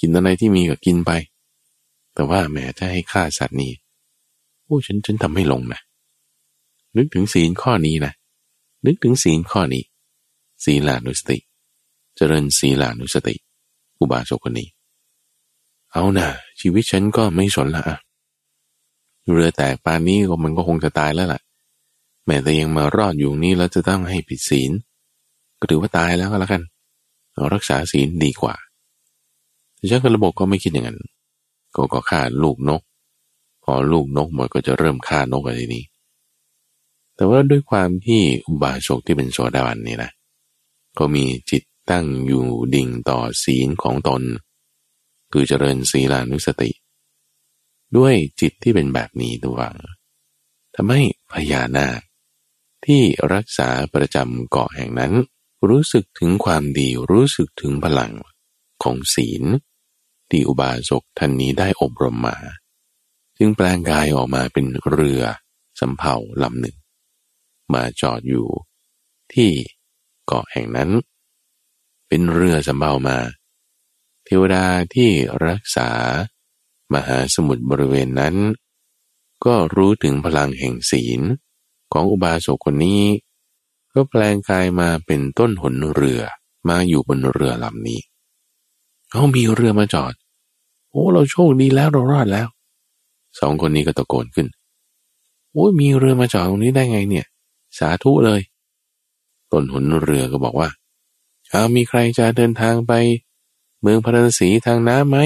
[0.00, 1.10] กินอะไรที่มีก็กินไป
[2.14, 3.72] แต่ว่าแหมถ้าให้ฆ่าสัตว์นี่
[4.64, 5.80] โอ้ฉันฉันทำไม่ลงนะ
[6.96, 8.12] นึกถึงศีลข้อนี้นะ
[8.86, 9.82] นึกถึงศีลข้อนี้
[10.64, 11.38] ศีลานุสติ
[12.16, 13.34] เจริญศีลานุสติ
[14.00, 14.68] อุบาสกคนนี้
[15.92, 16.28] เอานะ
[16.60, 17.84] ชีวิตฉันก็ไม่สนละ
[19.32, 21.40] เรือแตกปานนี้ก็มันก็คงจะตายแล้วล่ะ
[22.26, 24.70] แม้แต่ยังมารอดอยู่นี้แล้วจะต้องให้ผิดศีล
[25.60, 26.62] ก็ถือว่าตายแล้วก็แล้วกัน
[27.34, 28.54] เรารักษาศีลดีกว่า
[29.76, 31.00] แต่ช่างระบบก็ไม่คิดอย่างนั้น
[31.76, 32.82] ก็ก็ฆ่าลูกนก
[33.64, 35.84] พอลูกนกหมดก็จะเริ่มฆ่านกอะไรนี้
[37.16, 40.10] แต่ว่าด้วยความที่อุบาสกที่เป็นโสดาบันนี่นะ
[40.98, 44.22] ก็มีจิต ตั้งอยู่ดิ่งต่อศีลของตน
[45.32, 46.70] คือเจริญศีลานุสติ
[47.96, 49.58] ด้วยจิตที่เป็นแบบนี้ตัว
[50.74, 52.00] ทำให้พญานาค
[52.84, 55.12] ที่รักษาประจำเกาะแห่งนั้น
[55.68, 58.12] รู้สึกถึงความดีรู้สึกถึงพลัง
[58.82, 59.42] ของศีล
[60.30, 62.36] ที่อุบาสกท่านนี้ได้อบรมมา
[63.38, 65.22] จึงแปลงกายออกมาเป็นเรือ
[65.80, 66.76] สำเภาลำหนึ่ง
[67.74, 68.48] มาจอดอยู่
[69.32, 69.50] ที่
[70.26, 70.90] เกาะแห่งนั้น
[72.08, 73.18] เป็นเรือสำเภามา
[74.24, 74.64] เทวดา
[74.94, 75.10] ที่
[75.46, 75.88] รักษา
[76.92, 78.34] มหาสมุทรบริเวณนั้น
[79.44, 81.20] ก็รู้ถึงพลังแห่งศีล
[81.92, 83.02] ของอุบาสกคนนี้
[83.94, 86.20] ก็แปลงกายมาเป็นต้นหนเรือ
[86.68, 88.00] มาอยู่บนเรือลำนี้
[89.10, 90.14] เขามีเรือมาจอด
[90.90, 92.48] โอ้ เราโชคดีแล้วเรารอดแล้ว
[93.40, 94.46] สองคนนี้ก็ตะโกนขึ้น
[95.52, 97.26] โอ้ยมีเรือมาจอดตรงนี้ได้ไงเนี่ย
[97.78, 98.40] สาธุเลย
[99.52, 100.68] ต้นหนเรือก็บอกว่า
[101.50, 102.92] เอามีใครจะเดินทางไป
[103.80, 105.18] เมืองพระนศีทางน้ำไหม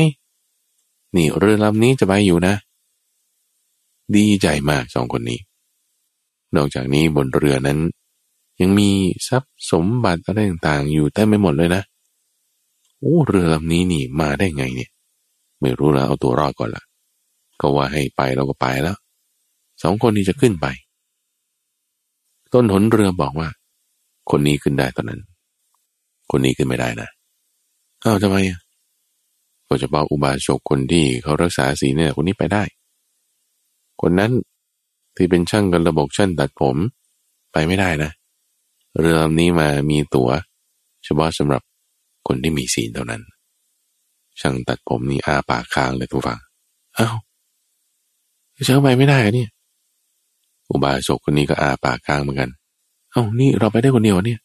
[1.17, 2.55] นี่เรือลำนี้จะไปอยู่นะ
[4.17, 5.41] ดีใจมากสองคนนี้
[6.57, 7.79] นอกจากนี้บนเรือนั้น
[8.61, 8.91] ยังมี
[9.29, 11.83] ทรัพย์สมบัติอะไรต่างๆอยู่เต็มไปหมดเลยนะ
[12.99, 14.91] โอ้เรือลำนี้นี่มาได้ไงเนี่ย
[15.61, 16.85] ไม่รู้แล้วเอาตัวรอดก่อนละ
[17.61, 18.97] ก็ว่าให้ไปเราก็ไปแล้ว
[19.83, 20.67] สองคนนี้จะขึ้นไป
[22.53, 23.49] ต้นหนเรือบอกว่า
[24.31, 25.21] คนนี้ขึ้นได้ตอนนั้น
[26.31, 27.09] คนนี้ขึ้นไม่ได้นะ
[28.05, 28.37] อ้าวทำไม
[29.69, 32.63] ก็จะบอกอุบาสกคนที่เขารักษาศีลเนี่ยคนนี้ไปได้
[34.01, 34.33] คนนั้น
[35.17, 36.77] ที่เป็นช่างกันระบบช่างตัดผม
[37.53, 38.11] ไปไม่ได้นะ
[38.99, 40.31] เรือลำนี้มามีตัว๋ว
[41.05, 41.63] เฉพาะสำหรับ
[42.27, 43.23] คนที่มีศีลเท่านั้น
[44.41, 46.39] ช่างตัดผมนี่อาปากค้างเลยทุกฝัง
[46.99, 47.17] อา้าว
[48.67, 49.49] ช่าไปไม่ได้เนี่ย
[50.71, 52.51] อุบาสกคนนี้ก็อาปากค้างเหมือนกัน
[53.13, 54.41] เอา้านี่เราไปได้คนเดียวเนี่ย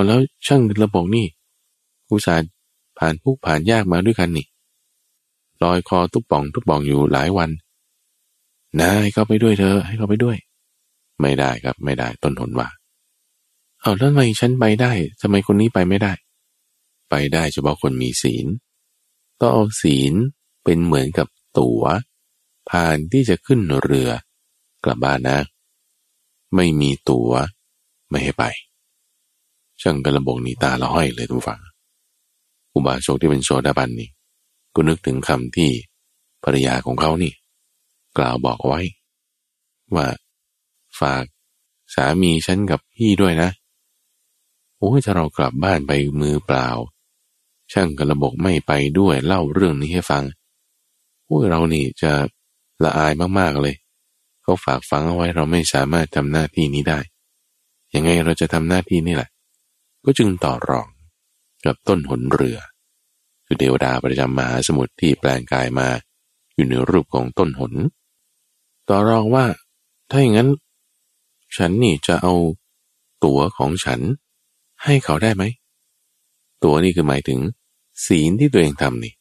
[0.00, 1.26] เอาแล้วช่างระบบนี่
[2.10, 2.50] อุตส่าห์
[2.98, 4.46] ผ่านผู้ผ่านยากมาด้วยกันนี่
[5.62, 7.50] ลอยคอทุบป่องทุบป่องอยู่หลายวัน
[8.80, 10.36] นะให้เขาไปด้วยเธอให้เขาไปด้วย
[11.20, 12.68] ไม่ได้ครับไม่ได้ต้นหนว่า
[13.80, 16.12] เอาแล้วทำไมฉันไปได้ทำไมคนนี้ไปไม่ได้
[17.10, 18.46] ไปได้เฉพาะคนมีศีล
[19.40, 20.14] ต้องเอาศีล
[20.64, 21.84] เป็นเหมือนกับตัว๋ว
[22.70, 24.10] ผ่านที่จะขึ้นเรือ
[24.84, 25.38] กลับบ้านนะ
[26.54, 27.32] ไม่มีตัว๋ว
[28.10, 28.46] ไม่ให้ไป
[29.82, 31.60] ช่างกระบงนีตาละห้อยเลยทุกฝัง
[32.74, 34.10] อุบาสกที่เป็นโซดาบันนี่
[34.74, 35.70] ก็นึกถึงคำที่
[36.44, 37.32] ภรรยาของเขานี่
[38.16, 38.80] กล่าวบอกไว้
[39.94, 40.06] ว่า
[41.00, 41.24] ฝาก
[41.94, 43.50] สามีฉันกับพี่ด้วยนะ
[44.78, 46.68] โอ้ยถ้าเรากลับบ้านไปมือเปล่า
[47.72, 50.24] ช่างกระบกไม่ไปด้วยเล่าเรื่องนี้ให้ฟัง
[51.26, 52.12] โอ้ยเรานี่จะ
[52.84, 53.74] ละอายมากๆเลย
[54.42, 56.98] เขาฝากฟังเอาไว้เราไม่สามารถทำหน้าที่นี้ได้
[57.94, 59.29] ยังไงเราจะทำหน้าที่นี่แหละ
[60.04, 60.88] ก็จึงต่อรอง
[61.64, 62.58] กับต้นหนเรือ
[63.46, 65.88] คือเทวดาประจำมหาสมุทรที่แปลงกายมา
[66.54, 67.72] อยู่ในรูปของต้นหน
[68.88, 69.46] ต่อรองว่า
[70.10, 70.50] ถ้าอย่างนั้น
[71.56, 72.34] ฉันนี่จะเอา
[73.24, 74.00] ตั๋วของฉัน
[74.84, 75.44] ให้เขาได้ไหม
[76.64, 77.40] ตั๋วนี่คือหมายถึง
[78.06, 79.14] ศีลที่ตัวเองทำนี่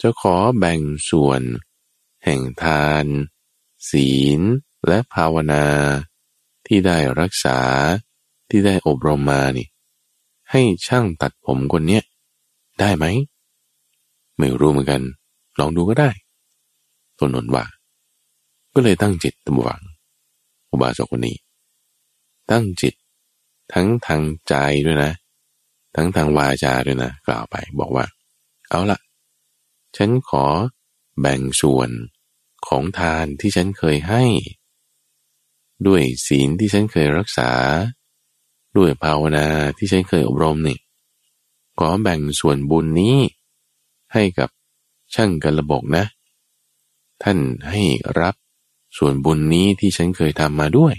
[0.00, 1.42] จะขอแบ่งส่วน
[2.24, 3.06] แห่งทาน
[3.90, 4.40] ศีล
[4.86, 5.66] และภาวนา
[6.66, 7.58] ที่ได้รักษา
[8.48, 9.66] ที่ได้อบรมมานี่
[10.50, 12.02] ให้ช่างตัดผมคนเนี้ย
[12.80, 13.04] ได้ไหม
[14.38, 15.02] ไม่รู้เหมือนกัน
[15.58, 16.10] ลองดูก็ได้
[17.18, 17.64] ตนนนว่า
[18.74, 19.82] ก็เลยตั้งจิตตั้งหวัง
[20.70, 21.36] อุบาสกคนนี้
[22.50, 22.94] ตั้งจิต
[23.72, 24.54] ทั้งทางใจ
[24.86, 25.12] ด้วยนะ
[25.96, 28.04] ทั้งทางวาจาด้วยนะ กล่าวไปบอกว่า
[28.68, 28.98] เอาละ
[29.96, 30.44] ฉันขอ
[31.20, 31.90] แบ่งส่วน
[32.66, 34.24] ของทานที่ฉันเคยให้
[35.86, 37.50] ด้วยศีลที่ฉันเคยรักษา
[38.78, 40.78] ด้วยภาวนาที่ฉันเคยอบรมนี่
[41.78, 43.16] ขอแบ่งส่วนบุญนี้
[44.12, 44.48] ให้กับ
[45.14, 46.04] ช่างกระบกนะ
[47.22, 47.38] ท่าน
[47.70, 47.82] ให้
[48.20, 48.34] รับ
[48.98, 50.94] ส่วนบุญนี้ที่ฉันเคยทำมาด้วย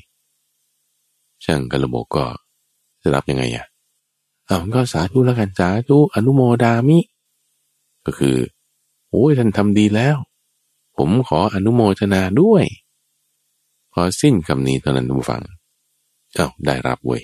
[1.45, 2.25] ช่างกระบกก็
[3.01, 3.65] จะรับยังไงอะ
[4.45, 6.99] เอาก็สาธุแล้วกันสาธุอนุโมดามิ
[8.05, 8.37] ก็คือ
[9.09, 10.17] โอ้ยท่านทำดีแล้ว
[10.97, 12.63] ผมขออนุโมทนาด้วย
[13.91, 15.41] พอสิ้นคำนี้ตอนนั้นผู้ฟัง
[16.35, 17.23] เอ้าได้รับเว้ย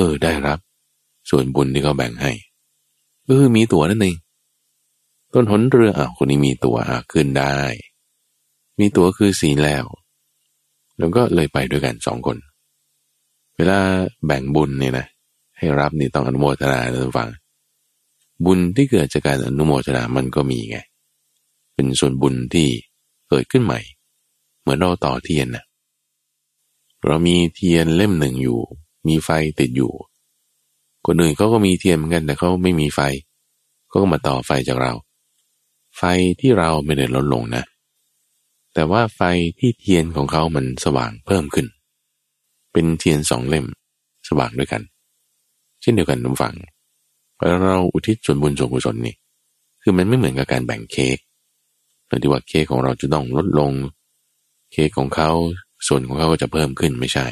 [0.00, 0.58] เออได้รับ
[1.30, 2.32] ส่วนบุญที่เขาแบ่งให้
[3.26, 4.16] เออมีตั๋วนั่นเอง
[5.32, 7.54] ต้นหนเรืออ้าวคนนี้มีตั๋วอะขึ้นได้
[8.78, 9.84] มีตั๋วคือสีแล้ว
[10.98, 12.36] แล้วก็เลยไปด้วยกันสองคน
[13.56, 13.78] เวลา
[14.26, 15.06] แบ่งบุญเนี่ยนะ
[15.58, 17.28] ให้รับนี่ต้องอนุโมทนาท่านฟัง
[18.44, 20.78] บุญที่เกิดจากการอนุโมทนามันก็มีไง
[21.74, 22.68] เป็นส่วนบุญที่
[23.28, 23.80] เกิดขึ้นใหม่
[24.60, 25.64] เหมือนเราต่อเทียนนะ
[27.04, 28.60] เรามีเทียนเล่มหนึ่งอยู่
[29.06, 29.92] มีไฟติดอยู่
[31.06, 33.00] คนอื่นเขาก็มีเทียนเหมือนกันแต่เขาไม่มีไฟ
[33.88, 34.92] เขาก็มาต่อไฟจากเรา
[35.96, 36.02] ไฟ
[36.40, 37.64] ที่เราไม่ได้ลดลงนะ
[38.74, 39.20] แต่ว่าไฟ
[39.58, 41.66] ที่เทียนของเขามันสว่างเพิ่มขึ้น
[42.72, 43.66] เป็นเทียนสองเล่ม
[44.28, 44.82] สว่างด้วยกัน
[45.80, 46.54] เช่นเดียวกันน้ำฝัง
[47.36, 49.14] พอเราอุทิศส่วนบุญส่วนกุศลนี่
[49.82, 51.18] คือมันไม่เหมือนกับการแบ่งเค้ก
[52.06, 53.72] แต่ที่ว่าเค้กของเราจะต้องลดลง
[54.72, 55.30] เค้กของเขา
[55.86, 57.26] ส่วนของเขาก็จะเพิ่มขึ้นไม่ใช่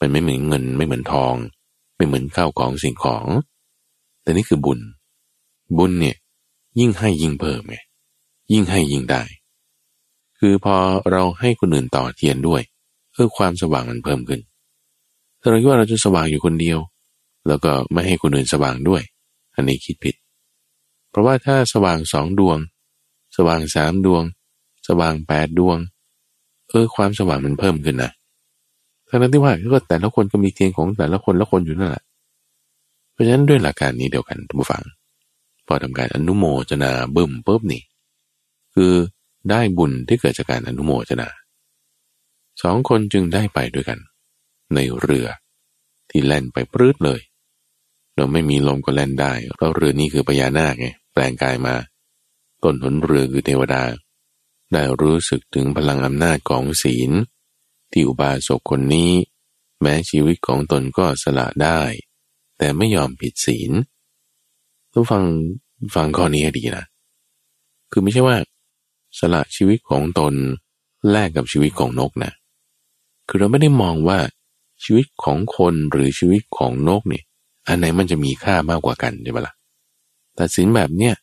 [0.00, 1.34] มันไม่เหมือนเงินไม่เหมือนทอง
[1.96, 3.26] ไม่เหมือนข้าวของสิ่งของ
[4.22, 4.80] แต่นี่คือบุญ
[5.78, 6.16] บุญเนี่ย
[6.78, 7.76] ยิ่งให้ยิ่งเพิ่มไง
[8.52, 9.22] ยิ่งให้ยิ่งได้
[10.38, 10.76] คือพอ
[11.10, 12.62] เราให้คนอื่นต่อเทียนด้วย
[13.12, 14.40] เพื่อความสว่างมันเพิ่มขึ้น
[15.40, 16.78] ถ้าเราคิดว่าเราจะสว่างอยู่คนเดียว
[17.46, 19.02] แล้วก็ไม่ให้คนอื่นสว่างด้วย
[19.54, 20.14] อันนี้คิดผิด
[21.10, 22.58] เพราะว่าถ้าสว่างสองดวง
[23.36, 24.22] สว่างสามดวง
[24.88, 25.78] สว่างแปดดวง
[26.68, 28.12] เออความสว่างมันเพิ่มขึ้นนะ
[29.08, 32.04] ทั้งนั้นที่ว่าก็แต่ละคนก็มีเทียนของแต่ละคนละคนอยู่นั่นแหละ
[33.12, 34.84] เพราะฉะนั้นด้วยหลักการนี้เดียวกันทุกฝัง
[35.66, 37.82] พอทำการอนุโมทนาบึ้มปุ๊บนี่
[38.74, 38.92] คือ
[39.50, 41.28] ได้บุญที่เกิดจากการอนุโมทนา
[42.62, 43.98] สองคนจึงได้ไปด้วยกัน
[44.74, 45.26] ในเรือ
[46.10, 47.20] ที่แล่นไปปลื้ดเลย
[48.14, 51.74] เราไม่มีลมก็แล่นได้เพราะเรือนี้คือพญานาคไงแปลงกายมา
[52.62, 53.82] ต้นหนเรือคือเทวดา
[54.72, 57.10] ได้รู้สึกถึงพลังอำนาจของศีล
[57.92, 59.12] ที่อุบาสกคนนี้
[59.80, 61.80] แม้ชีวิตของตนก็สละได้
[62.58, 63.72] แต่ไม่ยอมผิดศีล
[64.92, 65.24] ต้องฟัง
[65.94, 66.84] ฟังข้อนี้ให้ดีนะ
[67.90, 68.36] คือไม่ใช่ว่า
[69.18, 70.34] สละชีวิตของตน
[71.10, 72.32] แลกกับชีวิตของนกนะ
[73.28, 74.18] คือเราไม่ได้มองว่า
[74.84, 77.24] ชีวิตของคนหรือชีวิตของนกเนี่ย
[77.66, 79.54] อันไหนมันจะมีค่ามากกว่ากันใช่ไหมละ่ะ
[80.38, 81.14] ตัดสินแบบเนี้ย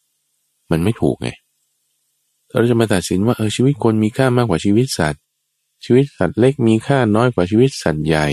[0.71, 1.29] มันไม่ถูกไง
[2.49, 5.23] เราจะมาตัดสินว่าเออชีวิตคนมีค่ามากกว่าชีวิตสัตว์
[5.83, 8.27] ชีวิตสัตว์เล็กมีค่าน้อยกว่าชีวิตสัตว์ใหญ่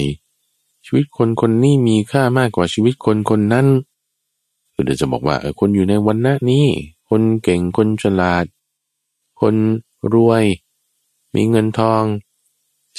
[0.84, 3.66] ชีวิตคนคนนี้มีค่ามากกว่าชีวิตคนคนนั้น
[4.72, 6.66] คือเดี๋ยวจะบอกว่าเออคนอยู่ในวันน้นี้
[7.09, 8.45] คนเก่งคนฉลาด
[9.40, 9.55] คน
[10.14, 10.45] รวย
[11.34, 12.03] มีเงินทอง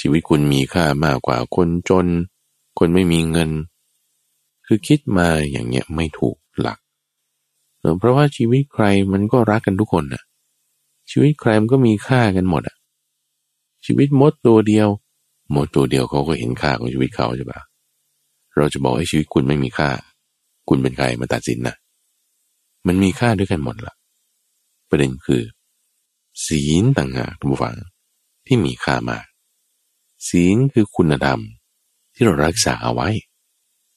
[0.00, 2.06] ชีวิตคุณมีค่ามากกว่าคนจน
[2.78, 3.50] คนไม่มีเงิน
[4.66, 6.78] คือคิดมาอย่างเงี้ยไม่ถูกหลัก
[7.98, 10.22] เพราะว่าชีวิตใครมันก็รักกันทุกคนน่ะ
[11.10, 12.76] ชีวิตใครมันก็มีค่ากันหมดอะ
[13.86, 14.88] ชีวิตมดตัวเดียว
[15.54, 17.60] มดตัวเดียวเขาก็เห็นค่าของชีวิตเขาใช่ปะ
[18.56, 19.90] เราจะบอกให้ชีวิตคุณไม่มีค่า
[20.68, 21.76] คุณเป็นใครมาตัดสินนะ
[22.86, 23.94] มันมีค่าด้วยกันหมดละ
[24.88, 25.42] ประเด็นคือ
[26.46, 27.76] ศีลต่างหากทุกฝัง
[28.46, 29.26] ที่มีค่ามาก
[30.28, 31.40] ศีลคือคุณธรรม
[32.14, 33.08] ที่เรารักษาเอาไว้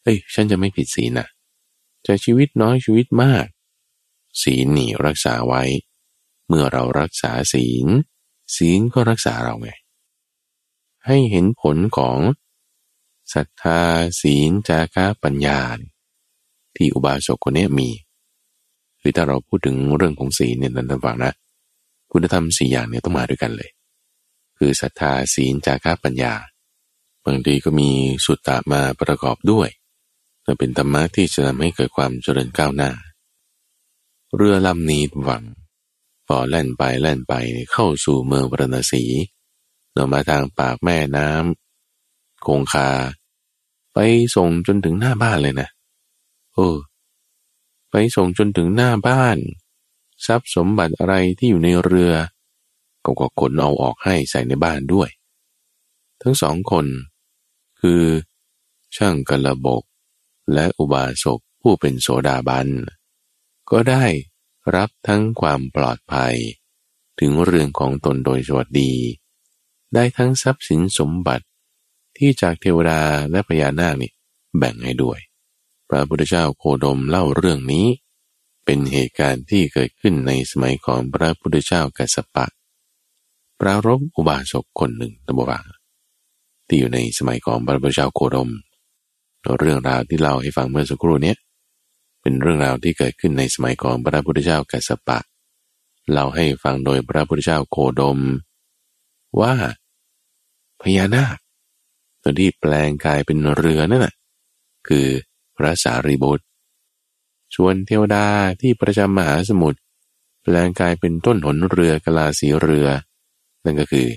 [0.04, 1.28] เอ้ย ฉันจะไม่ผิดศีลนะ
[2.06, 3.46] จะชีวิตน้อยชีวิตมาก
[4.42, 5.64] ศีลนี่รักษาไว้
[6.48, 7.88] เมื่อเรารักษาศีล
[8.56, 9.70] ศีลก็รักษาเราไง
[11.06, 12.18] ให้เห็นผลของ
[13.34, 13.82] ศรัทธา
[14.22, 15.60] ศีลจาคะปัญญา
[16.76, 17.90] ที่อุบาสกคนนี้มี
[19.02, 21.34] คือถ้าเราพูดถึงเรื่องของศีลเนี่ยนั้นฟังนะ
[22.12, 23.70] คุณธรรมสี่อย่างเนี่ยต้องมาด้วยกันเลย
[24.58, 26.34] คือศรัทธาศีลจาคะปัญญา
[27.26, 27.90] บางทีก็มี
[28.26, 29.70] สุตตะมาประกอบด้วย
[30.46, 32.92] จะเป็นธรรมะที่จะทำให้เกิดความเจริญก้าวหน้า
[34.36, 35.44] เรือลำนี้หวัง
[36.28, 37.34] พอแล่นไปแล่นไป
[37.72, 39.04] เข้าสู่เมืองปรณสี
[39.94, 42.90] เรามาทางปากแม่น้ำคงคา
[43.94, 43.98] ไป
[44.36, 45.70] ส่งจนถึงหน้าบ้านเลยนะ
[46.54, 46.70] โอ้
[47.90, 49.38] ไปส่งจนถึงหน้าบ้าน
[50.26, 52.14] ทรัพย์สมบัติอะไรที่อยู่ในเรือ
[53.06, 55.10] ก็ก็ขนเอาออกให้ใส่ในบ้านด้วย
[56.22, 56.86] ทั้งสองคน
[57.82, 58.04] คือ
[58.96, 59.84] ช่างกระบก
[60.54, 62.68] และอุบาสกผู้เป็นโสดาบัน
[63.72, 64.04] ก็ได้
[64.76, 66.36] รับทั้งความปลอดภัย
[67.20, 68.92] ถึงเรื่องของตนโดยสวัสดี
[69.94, 71.46] ได้ทั้งทรัพย์สินสมบัติ
[72.18, 73.02] ที่จากเทวดา
[73.32, 74.12] และพญานาคนี่
[74.58, 75.20] แบ่งให้ด้วย
[75.90, 77.88] พระพุทธเจ้าโคดมเล่าเรื่องนี้
[78.66, 82.46] เป็นเหตุการณ์ที่เกิดขึ้นในสมัยของพระพุทธเจ้ากัสปะ
[83.60, 85.66] ปรารบอุบาสกคนหนึ่งตบวัง
[86.68, 88.50] ที่อยู่ในสมัยของพระพุทธเจ้าโคดม
[89.60, 91.34] เรื่องราวที่เล่าให้ฟังเมื่อสักครู่นี้
[92.28, 95.20] เป็นเรื่องราวที่เกิดขึ้นในสมัยของพระพุทธเจ้ากัสปะ
[96.12, 98.20] เล่าให้ฟังโดยพระพุทธเจ้าโคดม
[99.42, 99.54] ว่า
[100.82, 101.38] พญานาค
[102.22, 104.14] ตัวที่แปลงกายเป็นเรือนั่นน่ะ
[104.88, 105.08] คือ
[105.58, 106.46] พระสารีบุตร
[107.54, 108.26] ชวนเทวดา
[108.62, 109.80] ที่ประจำมหาสมุทร
[110.42, 112.88] แปลงกายเป็นต้นหนเรือกลาสีเรือ
[113.64, 114.08] นั่นก็คือ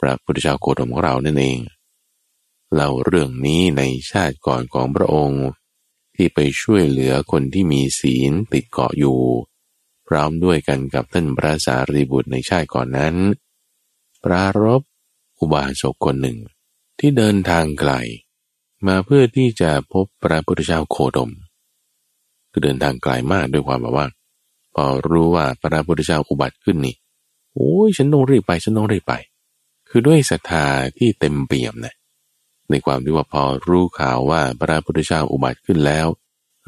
[0.00, 1.58] พระพุทธเจ้าโคดมของเรานั่นเอง
[2.74, 5.42] เล่าเรื่องนี้ในชาติก่อนของพระองค์
[6.20, 9.18] ที่ไปช่วยเหลือคนที่มีศีลติดเกาะอยู่
[10.08, 13.14] พร้อมด้วยกันกับท่านพระสารีบุตรในชาติก่อนนั้น
[14.24, 14.82] ปรารบ
[15.38, 16.38] อุบาสกคนหนึ่ง
[16.98, 17.92] ที่เดินทางไกล
[18.86, 21.30] มาเพื่อที่จะพบพระพุทธเจ้าโคดม
[22.50, 24.06] คือเดินทางไกลมากด้วยความแบบว่า
[24.74, 26.96] พอรู้ว่าพระพุทธเจ้าอุบัติขึ้นนี่
[27.54, 29.14] โอ้ยฉันต้องรีบไปฉันต้องรีบไป
[29.88, 30.66] คือด้วยศรัทธา
[30.98, 31.94] ที่เต็มเปี่ยมนะ
[32.70, 36.06] ในความที่ว่าพอรู้ข่าวว่าพระพุทธเจ้าอุบัติขึ้นแล้ว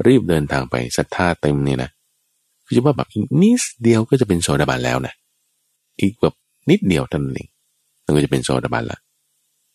[0.07, 1.89] รีบเดินทางไปศรัทธาเต็มเนี่ยนะ
[2.65, 3.07] คือจะว่าแบบ
[3.41, 5.13] นิดเดียวก็จะเป็นโสดาบันแล้วนะ
[6.01, 6.35] อีกแบบ
[6.69, 7.49] นิดเดียวเท่านั้นเอง
[8.05, 8.99] มันก็จะเป็นโสดาบันละ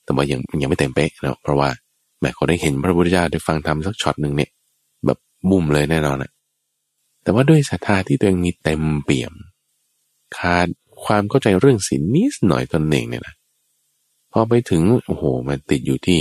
[0.05, 1.69] แต่ว่ายังยังไม่เต็มเป๊ะนะเพราะว่า
[2.21, 4.51] แม้เขาได้เห็นพระพุทธเจ้าได้ฟังธรรมสักช็อตหนึ่งเนี่ย
[5.07, 5.19] แบบ
[5.51, 6.31] บุ่มเลยแน่นอนนะ
[7.23, 9.33] แต่ว่าด้วยศรัทธาที่ตัวเองมีเต็มเปี่ยม
[10.39, 10.69] ขาด
[11.05, 13.35] ความเข้าใจเรื่องศีลนิดหน่อยตนเองเนี่ยนะ
[14.39, 16.21] พอไปถึงโอ้โหมันติดอยู่ที่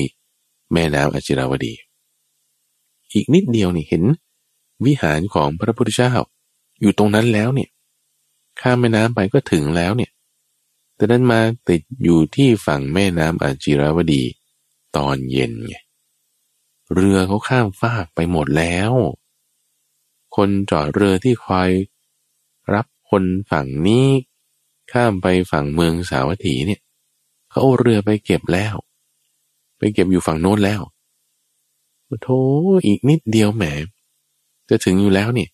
[0.74, 1.74] แม่น้ำอจิราวดี
[3.13, 4.03] อีกนิดเดียวนี่เห็น
[4.86, 6.13] วิหารของพระพุทธเจ้า
[6.82, 7.70] อยู่ตรงนั้นแล้วเนี่ย
[8.61, 10.11] ข้ามแม่น้ำไปก็ถึงแล้วเนี่ย
[10.95, 14.24] แต่นั้นมาติดอยู่ที่ฝั่งแม่น้ำอจิราวดี
[14.97, 15.76] ตอนเย็นไง
[16.93, 18.91] เรือเขาข้ามฟากไปหมดแล้ว
[20.36, 21.70] คนจอดเรือที่คอย
[22.74, 24.07] รับคนฝั่งนี้
[24.91, 26.82] ข้ามไปฝั่งเมืองสาวัตถีเนี่ย
[27.56, 28.76] เขาเอาเรือไปเก็บแล้ว
[29.78, 30.82] ไปเก็บอยู่ฝั่งโน้นแล้ว
[32.24, 32.39] โธ่
[32.86, 33.64] อีกนิดเดียวแหม
[34.70, 35.47] จะถึงอยู่แล้วนี่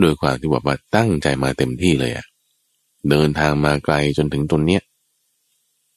[0.00, 2.26] โดยความที่บอกว่าตั้งใจมาเต็มที่เลยอะ
[3.10, 4.82] เดินทางมาไกลจนถึงตรงเนี้ย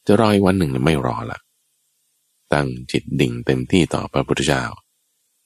[0.06, 1.40] จะรออีกวันหนึ่งไม่รอละ
[2.54, 4.64] ตั้งจิตดิ่งเต็มที่ต่อพระพุทธเจ้า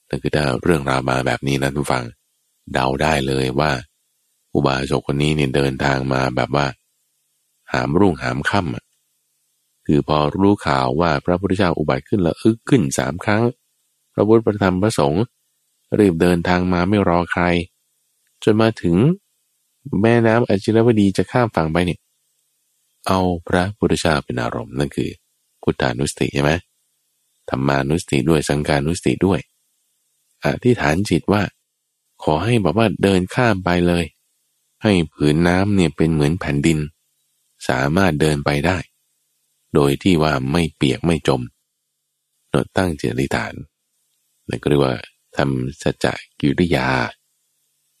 [0.08, 2.04] นั่นคือถ้าเรื่องราวมาแบบนี้นะทุกฟัง
[2.72, 3.70] เดาได้เลยว่า
[4.54, 6.66] อุบาสกคนนี้เนี่ยเดินทางมาแบบว่า
[7.72, 8.89] หามรุ่งหามค่ำ
[9.92, 13.42] คือพอรู้ข่าวว่าพระพุทธเจ้าอุบัติขึ้นแล้วอึกขึ้นสามครั้ง
[14.14, 15.22] พระพุทธประธรรมพระสงฆ์
[15.98, 17.42] รีบเดินทางมาไม่รอใคร
[18.42, 18.96] จนมาถึง
[20.02, 22.00] แม่น้ำอจิรวดีจะข้ามฝั่งไปเนี่ย
[23.06, 23.18] เอา
[23.48, 25.10] พระพุทธเจ้าเป็นอารมณ์นั่นคือ
[25.62, 26.52] พุทธานุสติใช่ไหม
[27.48, 29.40] ธรรมานุสติด้วยสังการนุสติด้วย
[30.44, 31.42] อธิษฐานจิตว่า
[32.22, 34.04] ขอให้บอกว่าเดินข้ามไปเลย
[34.82, 36.78] ให้ผืนน้ำเนี่ยเป็นเหมือนแผ่นดิน
[37.68, 38.78] สามารถเดินไปได้
[39.74, 41.42] โดยที่ว่าไม่เปียกไม่จม
[42.50, 43.54] โนตั้งเจริฐาน
[44.48, 44.94] นั่นก็เรียกว่า
[45.36, 46.88] ทำสัจจะกิริยา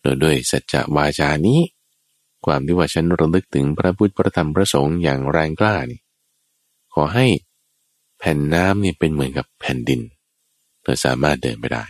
[0.00, 1.60] โดยด้วยสัจจะวาจานี้
[2.44, 6.00] ความที่ว่าฉันระลึกถึงพระพุทธพระธรรมพระสงฆ์อย่างแรงกล้านี่
[6.94, 7.26] ขอให้
[8.18, 10.00] แผ่นน้ำนี่เป็นเหมือนกับแผ่นดิน
[10.82, 11.84] เธอสามารถเดินไปได้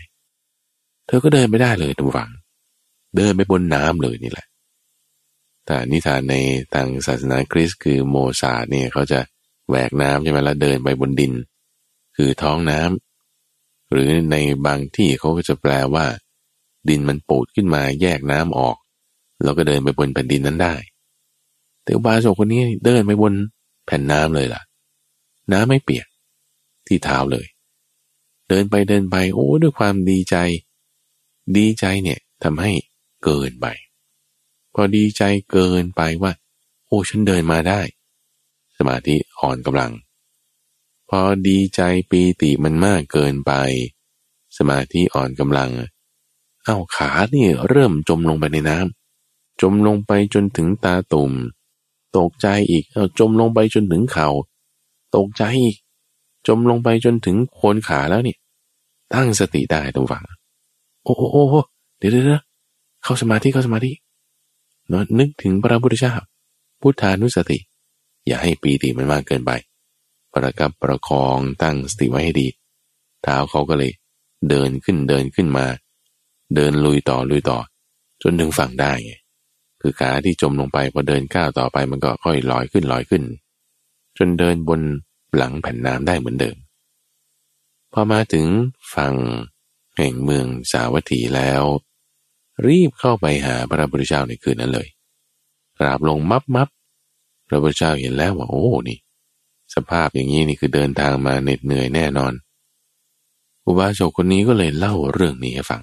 [1.07, 2.31] เธอก็เดินไม่ได้เลยทุกฝัง
[3.17, 4.47] เดินไปบนน้ำเลยนี่แหละ
[5.67, 6.35] แต่นิทานใน
[6.75, 9.21] ทางศาสนาคริสต์คือโมซาเนี่ยเขาจะ
[9.71, 11.33] แหวกน้ำใช่ไหมแล้วเดินไปบนดิน
[12.17, 16.07] คือท้องน้ำหรือในบางที่เขาก็จะแปลว่า
[16.89, 18.77] ดินมันปูดขึ้นมาแยกน้ำออก
[19.43, 20.75] แล้วก็เดินไปบนแผ่นดินนั้นได้
[21.83, 23.35] แต่อุบาสกคนนี้เดินไปบน
[23.87, 24.63] แผ่นน้ำเลยล่ะ
[25.53, 26.07] น้ำไม่เปียก
[26.87, 27.47] ที่เท้าเลย
[28.49, 30.37] เดินไปเดินไปโอ้ด้วยความดีใจ
[31.57, 32.73] ดีใจเนี่ยทำให้
[33.25, 33.67] เกินไป
[34.75, 36.33] พอดีใจเกินไปว่า
[36.87, 37.81] โอ้ฉันเดินมาได้
[38.81, 39.93] สมาธิอ่อนกำลัง
[41.09, 43.53] พอดีใจปีติมันมากเกินไป
[44.59, 45.71] สมาธิอ่อนกำลัง
[46.65, 51.33] เอ้าขานี่เริ่มจมลงไปในน้ำจมลงไปจนถึงตาตุ่ม
[52.17, 54.29] ตกใจอีก เอาจมลงไปจนถึงเขา่า
[55.17, 55.77] ตกใจอีก
[56.47, 58.39] จมลงไปจนถึงโคนขาแล้วเนี่ย
[59.15, 60.25] ตั้งสติได้ตรงฝัง
[61.05, 61.63] โอ้โอ้โอ้
[61.99, 62.43] เดี๋ยวเดี๋ยว
[63.03, 63.93] เข้าสมาธิเข้าสมาธิ
[65.19, 66.15] นึกถึงพระพุทธเจ้า
[66.81, 67.59] พุทธานุสติ
[68.27, 69.53] อย่าให้ปีติมันมากเกินไป
[70.33, 72.49] ประกับประคองตั้งสติไว้ให้ดี
[73.23, 73.93] เท้าเขาก็เลย
[74.49, 75.67] เดินขึ้นเดินขึ้นมา
[76.55, 77.59] เดินลุยต่อลุยต่อ
[78.23, 79.13] จนถึงฝั่งได้ไง
[79.81, 83.23] คือขาที่จมลงไปพอเดินก้าวต่อไปมันก็ค่อยลอยขึ้นลอยขึ้น
[84.19, 84.81] จนเดินบน
[85.37, 86.57] หลังแผ่นน้ำได้เหมือนเดิม
[87.93, 88.47] พอมาถึง
[88.95, 89.15] ฝั่ง
[89.97, 91.63] แห่งเมืองสาวัตถีแล้ว
[92.67, 94.89] รีบเข้าไปหาพระพุทธเจ้าในคืนนั้นเลย
[95.79, 96.69] กราบลงมับมับ
[97.51, 98.99] พระพุทธเจ้าเห็นแล้วว่าโอ้นี่
[99.75, 102.33] สภาพอย่างนี้นี่คือเดินทางมาเหน็ดเหนื่อยแน่นอน
[103.67, 105.83] อุบาสกคนนี้ก็เลยเล่าเรื่องนี้ให้ฟัง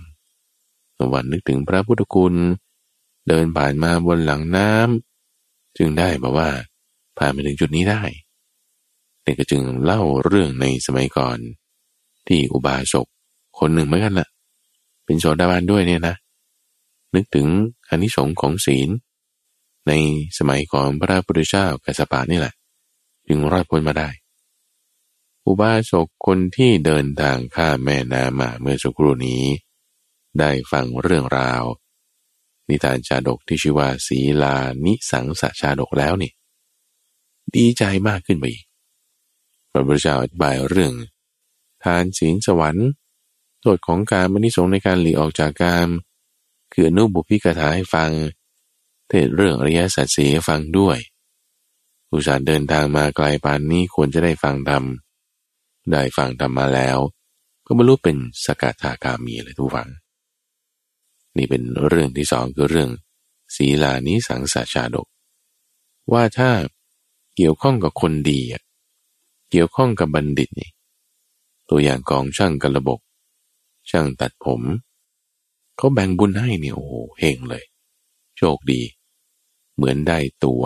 [1.14, 2.34] วันนึกถึงพระพุทธคุณ
[3.28, 6.50] เดินผ่านมาบนหลังน้ำจึงได้บอกว่า
[7.18, 8.02] ผ่านมาถึงจุดนี้ได้
[9.24, 11.38] เด็กก็จึงเล่าเรื่องในสมัยก่อน
[12.28, 13.08] ที่อุบาสก
[13.60, 14.30] คนหนึ่งเหมือนกันละ่ะ
[15.06, 16.16] เป็นโสดาบันด้วยเนี่ยนะ
[17.16, 17.48] นึกถึง
[17.90, 18.90] อนิสงส์ของศีล
[19.88, 19.94] ใน
[20.38, 22.54] สมัยก่อนพระพุทธเจ้ากัสปะนี่แหละ
[23.28, 24.10] จึงรอดพ้นมาได้
[25.46, 29.44] อุบาสกคนที่เดินทางข้ามแม่น้ำมาเมื่อสักครู่นี้
[30.40, 31.64] ได้ฟังเรื่องราว
[32.70, 36.32] นิทานชาดกที่ชื่อว่าศีลานิสังสชาดกแล้วนี่
[37.56, 38.66] ดีใจมากขึ้นไปอีก
[39.72, 40.94] พระพุทธเจ้าอธิบายเรื่อง
[41.84, 42.90] ทานศีลสวรรค์
[43.62, 45.88] โทษของการมนิสงในการหลีออกจากการ
[46.74, 48.12] คืออนุบุพิกถาให้ฟัง
[49.10, 50.98] เทศเรื่องอริยสัจสีฟังด้วย
[52.12, 54.84] อุตส่าห์เดินทางมาไกลปานนี้ควรจะได้ฟังธรรม
[55.92, 56.98] ได้ฟังธรรมมาแล้ว
[57.66, 59.90] ก็บรรลุเป็นสกัทาคามีเลยทุกฝัง
[61.38, 62.90] นี่เป็นเรื่องที่สองคือเรื่อง
[63.56, 65.08] ศีลานิสังสาชาดก
[66.12, 66.50] ว่าถ้า
[67.36, 68.40] เกี่ยวข้องกับคนดี
[69.52, 70.70] เกี่ยวข้องกับบัณฑิตนี่
[71.70, 73.00] ตัวอย่างของช่างกระบก
[73.90, 74.62] ช่างตัดผม
[75.78, 77.64] เขาแบ่งบุญให้เนี่ยโอ้โหเฮงเลย
[78.38, 78.82] โชคดี
[79.78, 80.64] เหมือนได้ตัว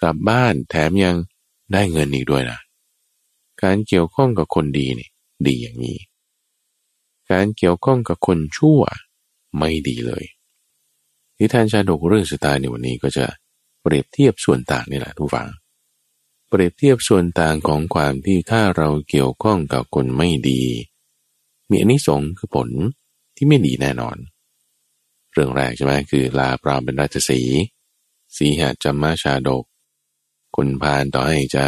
[0.00, 1.16] กลับบ้านแถมยัง
[1.72, 2.58] ได้เงินอีกด้วยนะ
[3.62, 5.08] การเกี่ยวข้องกับคนดีนี่
[5.46, 5.98] ดีอย่างนี้
[7.30, 8.80] การเกี่ยวข้องกับคนชั่ว
[9.56, 10.24] ไม่ดีเลย
[11.38, 13.24] นิทานชาดกเรื่องสุดท้าในวันนี้ก็จะ
[13.82, 15.48] เปรียบเทียบส่วนต่างนี่แหละทุกฝัง
[16.48, 20.62] เปรียบเทียบส่วนต่างของความที่ถ้าเราเกี่ยวข้องกับคนไม่ดี
[21.70, 22.68] มีอนนิสงส์คือผล
[23.36, 24.16] ที่ไม่ดีแน่นอน
[25.38, 27.40] เรื่องแรกใช่ไหมคือลาปรามเป็นราชสี
[28.36, 29.64] สีหาจัมมาชาดก
[30.56, 31.64] คนพานต่อให้จะ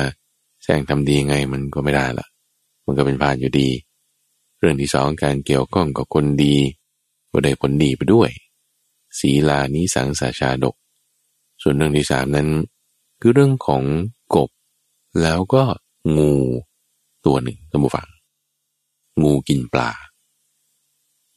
[0.63, 2.27] แสงทำดีไงมันก็ไม่ได้ละ
[2.85, 3.69] มันก็เป็นพานอยู่ดี
[4.59, 6.57] เรื่องที่สองการเกี่ยวข้องกับคนดี
[7.31, 8.31] ก็ได้ผลดีไปด้วย
[9.19, 10.75] สีลานี้สังสาชาดก
[11.63, 12.49] ส่วนเรื่องที่สามนั้น
[13.21, 13.83] คือเรื่องของ
[14.35, 14.51] กบ
[15.23, 15.63] แล้วก็
[16.17, 16.33] งู
[17.27, 18.09] ตัวหนึ่งท่านผู้ฟัง
[19.23, 19.91] งูกินปลา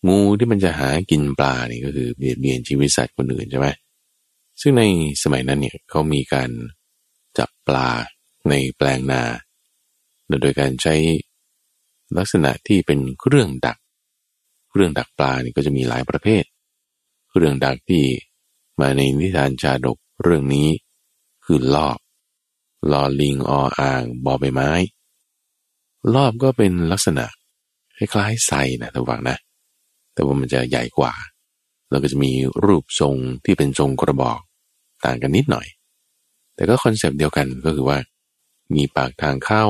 [0.07, 3.67] งูที่มันจะหากินปลานี่ก็คือเบียดเบียนชีวิตสัตว์คนอื่นใช่ไหม
[4.61, 4.83] ซึ่งใน
[5.23, 6.49] สมัยนั้นเนี่ยเขามีการ
[7.37, 7.89] จับปลา
[8.49, 9.23] ในแปลงนา
[10.41, 10.95] โดยการใช้
[12.17, 13.77] ลักษณะที่เป็นเครื่องดัก
[14.69, 16.43] เครื่องดักปลานี่ก็จะมีหลายประเภท
[17.29, 18.05] เครื่องดักที่
[18.79, 20.69] มาในนิทานชาดกเรื่องนี้
[21.45, 21.99] คือลอบ
[22.91, 24.71] ลอลิงออ่างบอใบไม้
[26.15, 27.25] รอบก็เป็นลักษณะ
[27.97, 28.51] คล้ายๆไซ
[28.81, 29.37] นะท่านผู้ฟังนะ
[30.13, 31.13] แต่ว่ามันจะใหญ่กว่า
[31.89, 32.31] แล้วก็จะมี
[32.65, 34.39] รูปทรงที่เป็นทรงกระบอก
[35.05, 35.67] ต่างกันนิดหน่อย
[36.55, 37.97] แต่ก็คอนเซปต์เดียวกันก็คือว่า
[38.75, 39.65] มีปากทางเข้า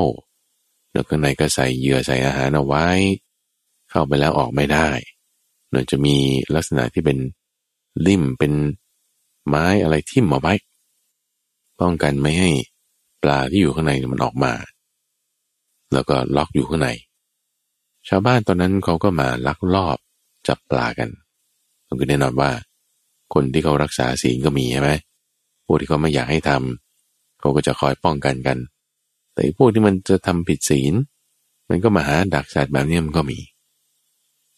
[0.92, 2.88] แล้วข้างในก็ใส่เหยื่อใส่อาหารเอาไว้
[3.90, 4.90] เข้าไปแล้วออกไม่ได้
[5.70, 6.16] เนื่อจะมี
[6.56, 7.18] ลักษณะที่เป็น
[8.08, 8.54] ลิ่มเป็น
[9.48, 10.54] ไม้อะไรทิ่มมาไว้
[11.80, 12.52] ป้องกันไม่ให้
[13.24, 14.54] ปลาที่อยู่ข้างในมันออกมา
[15.94, 16.90] แล้วก็ล็อกอยู่ข้างใน
[18.08, 19.98] ชาวบ้านตอนนั้นเขาก็มาลักลอบ
[20.48, 21.10] จับปลากัน
[21.88, 22.50] มันก็แน่นอนว่า
[23.34, 24.92] คนที่เขารักษาศีลก็มีใช่ไหม
[25.66, 28.58] พวกที่เขาไม่อยากให้ทำเขาก็จะคอยป้องกันกัน
[29.34, 30.94] แต่พวกที่มันจะทำผิดศีล
[31.70, 33.40] มันก็มาหาดักสัตว์แบบนี้มันก็มี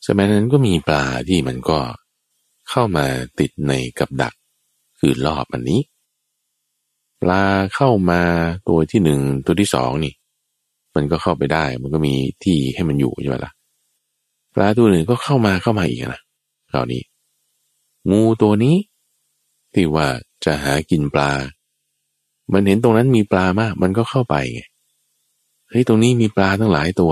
[0.06, 1.80] สมัยนั้นก็มีปลาที่มันก็
[2.70, 3.06] เข้ามา
[3.40, 4.34] ติดในกับดัก
[5.00, 5.82] คือรอบอันนี้
[7.22, 7.44] ปลา
[7.76, 8.22] เข้ามา
[8.68, 10.14] ตัวที่หนึ่งตัวที่สองนี่
[10.96, 12.14] มันก็เข้าไปได้ มันก็มี
[12.44, 13.52] ที่ให้มันอยู่ใช่ไหมละ่ะ
[14.56, 16.22] ปลาตัวหนึ่งก็เข้ามาเข้ามาอีกนะ
[16.72, 17.02] คราวนี้
[18.12, 18.76] งูตัวนี้
[19.74, 20.08] ที่ว่า
[20.46, 21.32] จะหากินปลา
[22.54, 24.62] มันเห็นตรงนั้นมีปลามาก มันก็เข้าไปไง
[25.70, 27.12] เฮ้ยตรงนี้มีปลาทั้งหลายตัว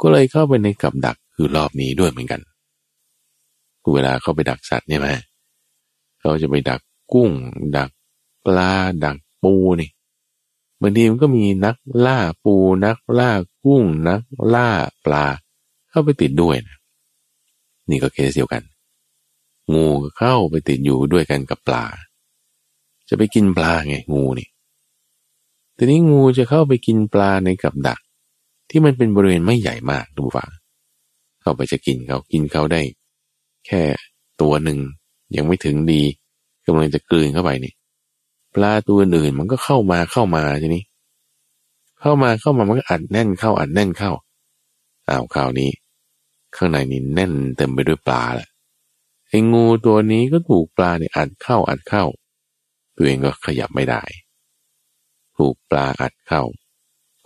[0.00, 2.40] ก็เลยเข้าไปในกับดักคือรอบนี้ด้วยเหมือนกัน
[3.94, 5.08] เวลาเข้าไปดักสัตว์เนี่ยไหม
[6.20, 6.80] เขาจะไปดัก
[7.12, 7.30] กุ้ง
[7.76, 7.90] ดัก
[8.46, 8.72] ปลา
[9.04, 9.90] ดักปูนี่
[10.80, 11.76] บางทีมันก็มีนัก
[12.06, 13.30] ล่าปูนักล่า
[13.64, 14.22] กุ้งนัก
[14.54, 14.68] ล่า
[15.04, 15.24] ปลา
[15.90, 16.76] เข้าไปติดด้วยนะ
[17.90, 18.62] นี่ก็เคสเดียวกัน
[19.74, 19.86] งู
[20.18, 21.84] เข้าไปติดอยู่ด้วยกันกับปลา
[23.08, 24.48] จะไปกินปลาไงงูนี่
[25.76, 28.00] ทีนี้งูจะเข้าไปกินปลาในกับดัก
[28.70, 30.46] ที่มันเป็นบริเวณไม่ใหญ่มากดูฝ่า
[31.40, 32.82] เข้าไปจะกินเขากินเขาได้
[33.66, 33.82] แค่
[34.40, 34.78] ตัวหนึ่ง
[35.36, 36.02] ยังไม่ถึงดี
[36.66, 37.72] กำลังจะกลืนเข้าไปนี่
[38.54, 40.82] ปลาตัวอื่นมันก็เข้ามาเข้ามาทีนี้
[42.00, 44.10] เข้ามาเข้ามามันก็อัดแน่นเข้าอัดแน่นเข้า
[45.08, 45.70] อ้าวคราวนี้
[46.56, 48.48] ข้างในนี่แน่นเต็มไปด้วยปลาแหละ
[49.28, 52.04] ไอ้งูตัวนี้ก็ถูกปลาเนี่ยอัดเข้าอัดเข้า
[52.96, 54.02] ตัวเองก็ขยับไม่ได้
[55.36, 56.42] ถูกปลาอัดเข้า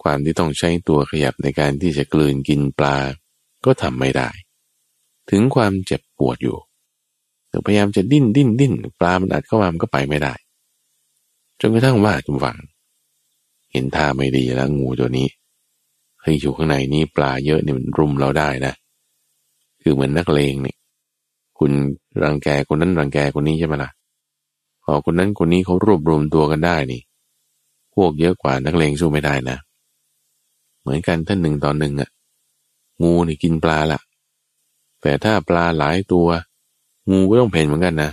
[0.02, 2.96] ความที่ต้องใช้ตัวขยับในการที่จะกลืนกินปลา
[3.64, 4.28] ก็ทำไม่ได้
[5.30, 6.58] ถึงความเจ็บปวดอยู่
[7.66, 10.34] พยายามจะดิ้นดิ้นดิ้นปลามันอัดเข้ามามันก็ไปไม่ได้
[11.60, 12.58] จนกระทั่งว่าจุมฝัง
[13.72, 15.28] เห็นท่าไม่ดีแล้วงูตัวนี้
[16.20, 18.74] เฮ้ยอยู่ข้างในนี้ปลาเยอะนี่มันรุมเราได้นะ
[19.82, 20.76] คือเหมือนนักเลงเนี่ย
[21.58, 21.70] คุณ
[22.22, 23.90] รังแกคนนั้นรังแกคนนี้ใช่ไหมล่ะ
[24.84, 27.02] พอคนนั้นคนนี้เขารวบรวมตัวกันได้นี่
[27.94, 29.56] พวกเยอะกว่านักเลงสู้ไม่ได้นะ
[30.80, 32.10] เหมือนกันท่านหนึ่งตอนหนึ่งอะ
[33.02, 34.00] งูนี่กินปลาละ
[35.02, 36.26] แต่ถ้าปลาหลายตัว
[37.10, 38.10] งูก็ต้องเพนเหมือนกันนะ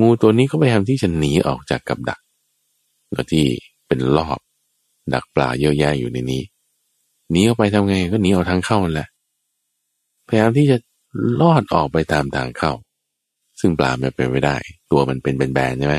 [0.00, 2.20] งูตัวนี้ก็พยายามที่จะหนีออกจากกับดัก
[3.12, 3.44] แล้วที่
[3.86, 4.38] เป็นรอบ
[5.12, 6.42] ดักปลาเยอะแยะอยู่ในนี้
[7.30, 9.08] หนีออกไปทำไงก็หนีออกทางเข้านั่นแหละ
[10.28, 10.76] พยายามที่จะ
[11.40, 12.72] ลอดออกไปตามทางเข้า
[13.60, 14.56] ซึ่งปลาไม่เป็นไม่ได้
[14.90, 15.96] ตัวมันเป็นแบนๆใช่ไหม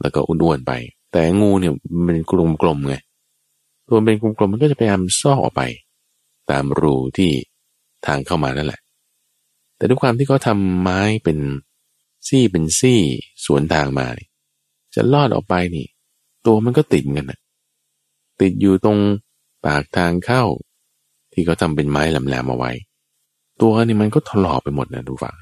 [0.00, 0.72] แล้วก็อ้วนๆไป
[1.12, 1.72] แต่งูเนี่ย
[2.06, 2.94] มันกลมๆไง
[3.86, 5.62] ตัวเป็นกลมๆมันก็จะพยายามซ่อออกไป
[6.50, 7.30] ตามรูที่
[8.06, 8.80] ทางเข้ามานั่นแหละ
[9.76, 11.38] แต่ด้วยความที่เขาทาไม้เป็น
[12.28, 13.00] ซี่เป็นซี่
[13.44, 14.06] สวนทางมา
[14.94, 15.86] จะลอดออกไปนี่
[16.46, 17.40] ตัวมันก็ติดกันนะ
[18.40, 18.98] ติดอยู่ตรง
[19.64, 20.44] ปากทางเข้า
[21.32, 22.72] ที่เขาทาเป็นไม้แหลมๆเอาไว้
[23.60, 25.36] ตัวนี่มันก็ถลอกไปหมดนะดูฝัง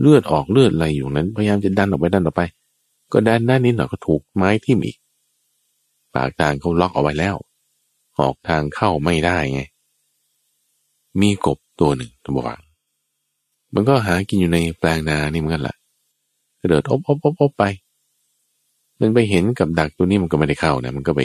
[0.00, 2.42] เลือดออกเลือดอะไรอยู่นั้น พยายามจะดันออกไปดันออกไป
[3.12, 4.96] ก็ดันด้านนี้หน่อยก็ถูกไม้ทิ่มอีก
[6.14, 7.36] ปากทางเขาล็อกเอาไว้แล้ว
[8.20, 9.62] ออกทางเข้าไม่ได้ไง
[11.20, 12.60] มีกบตัวหนึ่งตัวฝัง
[13.74, 15.76] มันก็หากินอยู่ในแปลงนานี่เหมือนกันแหละ
[16.60, 17.64] กระโดดอบอบอบอบไป
[19.00, 21.20] มันไปเห็นกับดักตัวนี้มันก็ไม่ได้เข้านะ มันก็ไป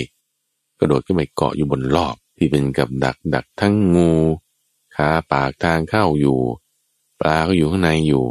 [0.80, 4.12] กระโดดขึ้นไปเกาะอยู่บนรอบที่เป็นกับดักดักทั้งงู
[4.98, 6.40] ขาปากทางเข้าอยู่
[7.20, 8.26] ปลาก็อยู่ข้างในอยู่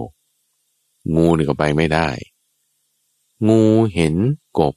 [1.15, 2.09] งูนี่ก็ไปไม่ได้
[3.49, 3.63] งู
[3.95, 4.15] เห็น
[4.59, 4.75] กบ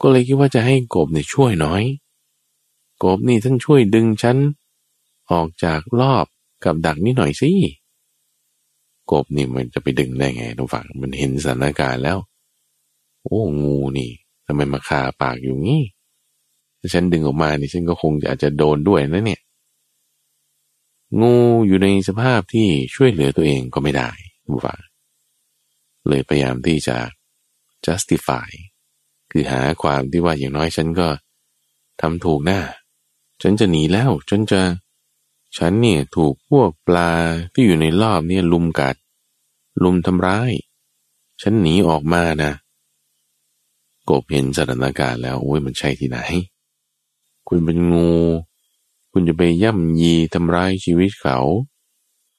[0.00, 1.82] ก็เลยคิดว่าจะให้กบเนี่ยช่วยน้อย
[3.04, 4.36] กบนี่ท่านช่วยดึงฉัน
[5.30, 6.26] ออกจากรอบ
[6.64, 7.50] กับดักนี้หน่อยสิ
[9.12, 12.18] กบนี่มันจะไปดึงได้ไงทุกฝั่งมันเห็นสถานการณ์แล้ว
[13.22, 14.10] โอ้งูนี่
[14.46, 15.82] ทำไมมาคาปากอยู่งี้
[16.80, 19.40] ถ้าฉันดึงออกมานี่ฉันก็คงจะอาจจะโดนด้วยนะเนี่ย
[21.20, 21.36] งู
[21.66, 24.10] อยู่ในสภาพที่ช่วยเหลือตัวเองก็ไม่ได้
[24.44, 24.80] ทุกฝั่ง
[26.08, 26.96] เลยพยายามที่จะ
[27.86, 28.48] justify
[29.30, 31.08] คือหาความที่ว่าอย่างน้อยฉันก็
[32.00, 32.60] ทำถูกหน้า
[33.42, 34.60] ฉันจะหนีแล้ว ฉันจะ
[35.58, 37.10] ฉันเนี่ยถูกพวกปลา
[37.52, 38.96] ที่อยู่ในรอบเนี่ยลุมกัด
[39.82, 40.52] ลุมทำร้าย
[41.42, 42.52] ฉันหนีออกมานะ
[44.10, 46.18] กบเห็นสถานการณ์แล้วโอ้ยมันใช่ที่ไหน
[47.48, 48.12] คุณเป็นงู
[49.16, 51.38] คุณจะไปย่ำยีทำร้ายชีวิตเขา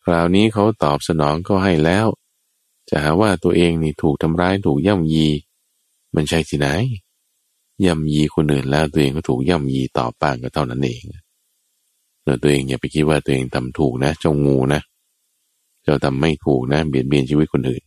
[0.06, 2.08] คราวนี้เขาตอบสนองก็ให้แล้ว
[2.90, 5.28] จะหาว่าตัวเองนี่ถูกทำร้ายถูกย่ำยี
[6.16, 6.68] มันใช่ที่ไหน
[7.86, 11.02] ย่ำยีคนอื่นแล้วตัวเองก็ถูกย่ำยีตอบบ้างก็เท่านั้นเอง
[12.24, 14.82] เราตัวเองอย่าไปคิดว่าตัวเองทำถูกนะเจ้างูนะ
[15.84, 17.84] เจ้าทำไม่ถูกนะเบียดเบียนชีวิตคนอื่น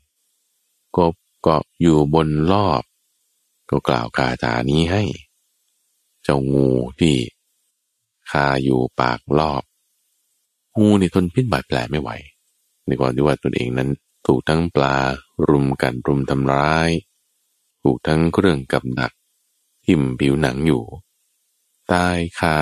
[0.96, 1.04] ก็
[1.42, 2.82] เกาะอยู่บนรอบ
[3.70, 5.02] ก็กล่าวคาถานี้ให้
[6.22, 6.68] เจ้างู
[7.00, 7.16] ที่
[8.30, 9.62] คาอยู่ปากรอบ
[10.78, 12.10] งูนี่ทนพิษบาดแผลไม่ไหว
[12.86, 13.90] ในก่อนที่ว่าตนเองนั้น
[14.26, 14.96] ถูกทั้งปลา
[15.48, 16.90] รุมกันรุมทำร้าย
[17.82, 19.12] ถูกทั้งเครื่องกับดัก
[19.84, 20.84] ทิ่มผิวหนังอยู่
[21.92, 22.56] ตายคา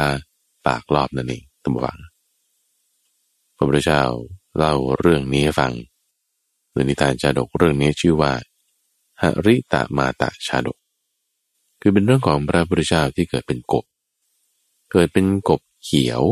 [0.66, 1.98] ปากรอบนั่นเองตั้งวัง
[3.56, 4.02] พระพุทธเจ้า
[4.56, 5.72] เล่าเรื่องนี้ให้ฟัง
[6.70, 8.32] หรือนิทานชาดกเรื่องนี้ชื่อว่า
[9.20, 10.78] หริตะมาตะชาดก
[11.80, 13.84] คือเป็นเรื่องของพระพุทธเจ้าที่เกิดเป็นกบ
[14.90, 16.22] เกิดเป็นกบเขียว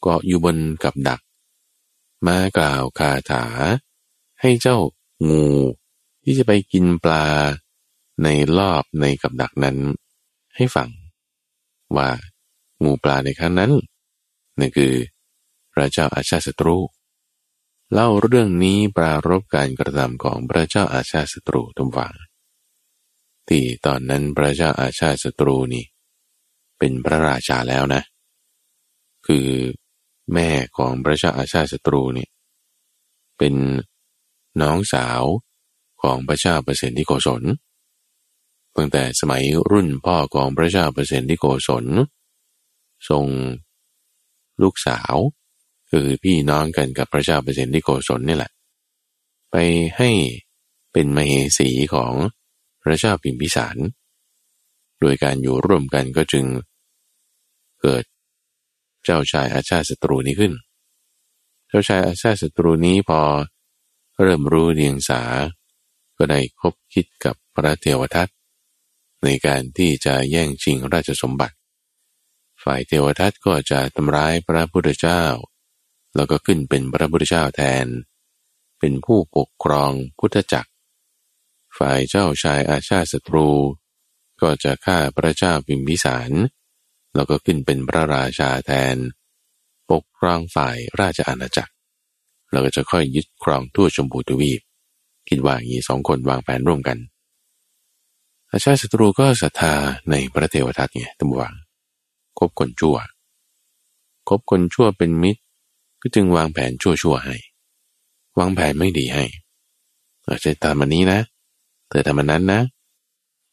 [0.00, 1.20] เกาะอยู่บนกับดัก
[2.26, 3.44] มากล่าวคาถา
[4.40, 4.78] ให้เจ้า
[5.28, 5.46] งู
[6.22, 7.26] ที่จะไปกินปลา
[8.22, 8.28] ใน
[8.58, 9.78] รอบในกับดักนั้น
[10.56, 10.90] ให้ฟัง
[11.96, 12.10] ว่า
[12.82, 13.72] งูปลาในครั้งนั้น
[14.58, 14.94] นั่นคือ
[15.72, 16.76] พระเจ้าอาชาศัตรู
[17.92, 22.14] เล่าเรื่องนี้ปรารบการกระทำของพระเจ้าอาชาศัตรูทุกฝัง
[23.48, 25.84] ที่ตอนนั้นพระเจ้าอาชาศัตรูนี่
[26.80, 28.02] เป็นพระราชาแล้วนะ
[29.26, 29.48] คือ
[30.34, 32.30] แม่ของพระเจ้าอาชาศัตรูเนี่ย
[33.38, 33.54] เป็น
[34.62, 35.22] น้องสาว
[36.02, 37.42] ของพระเจ้าเปรตที่โกศล
[38.76, 41.84] ตั้งแต่สมัยรุ่นพ่อของพระเจ้าเปรตที่โกศล
[43.08, 43.26] ทรง
[44.62, 45.14] ลูกสาว
[45.90, 48.52] คือพี่น้องกันกับพระเจ้าเปรตที่โกศลนี่แหละ
[49.50, 49.56] ไป
[49.96, 50.10] ให้
[50.92, 52.12] เป็นมเหสีของ
[52.82, 53.76] พระเจ้าพิมพิสาร
[55.00, 56.44] โดยการอยู่ร่วมกันก็จึง
[57.82, 58.04] เกิด
[59.04, 60.52] เจ้าชายอาชาติศัตรูนี้ขึ้น
[61.68, 63.20] เจ้าชายอาชาติศัตรูนี้พอ
[64.22, 65.22] เริ่มรู้เรียงสา
[66.18, 68.28] ก็ได้คบคิดกับพระเทวทัต
[69.24, 71.56] ในการที่จะแย่งชิงราชสมบัติ
[72.62, 75.24] ฝ่ายเทวทัตก็จะทำร้ายพระพุทธเจ้า
[76.14, 77.86] แล้วก็ขึ้นเป็นพระพุทธเจ้าแทน
[78.78, 80.70] เป็นผู้ปกครองพุทธจักร
[81.78, 83.48] ฝ่ายเจ้าชายอาชาติศัตรู
[84.42, 86.30] ก็จะฆ่าพระเจ้าพิมพิสาร
[87.14, 88.96] แล้วก็ขึ้นเป็นพระราชาแทน
[89.90, 91.72] ปกครองฝ่ายราชอาณาจักร
[92.50, 94.60] เราก็จะค่อยยึดครองทั่วชมพูทวีป
[95.28, 96.98] คิดว่าอย่างนี้สองคนวางแผนร่วมกัน
[98.50, 99.74] อาชาศัตรูก็ศรัทธา
[100.10, 101.54] ในพระเทวทัตไงตั้งวาง
[102.38, 102.96] คบคนชั่ว
[104.28, 105.40] คบคนชั่วเป็นมิตร
[106.00, 107.36] ก็จึงวางแผนชั่วชั่วให้
[108.38, 109.24] วางแผนไม่ดีให้
[110.26, 111.20] อาจจะตามันนี้นะ
[111.88, 112.60] เธอทำมันนั้นนะ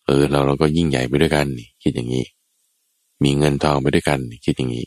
[0.06, 1.46] เออเราเราก็ยิ่งใหญ่ไปด้วยกัน
[1.84, 2.26] คิดอย่างนี้
[3.24, 4.86] มีเงินทองไปด้วยกันคิดอย่างนี้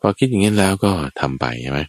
[0.00, 1.80] พอคิดอย่างนี้แล้วก็ทำไปใช่ไหม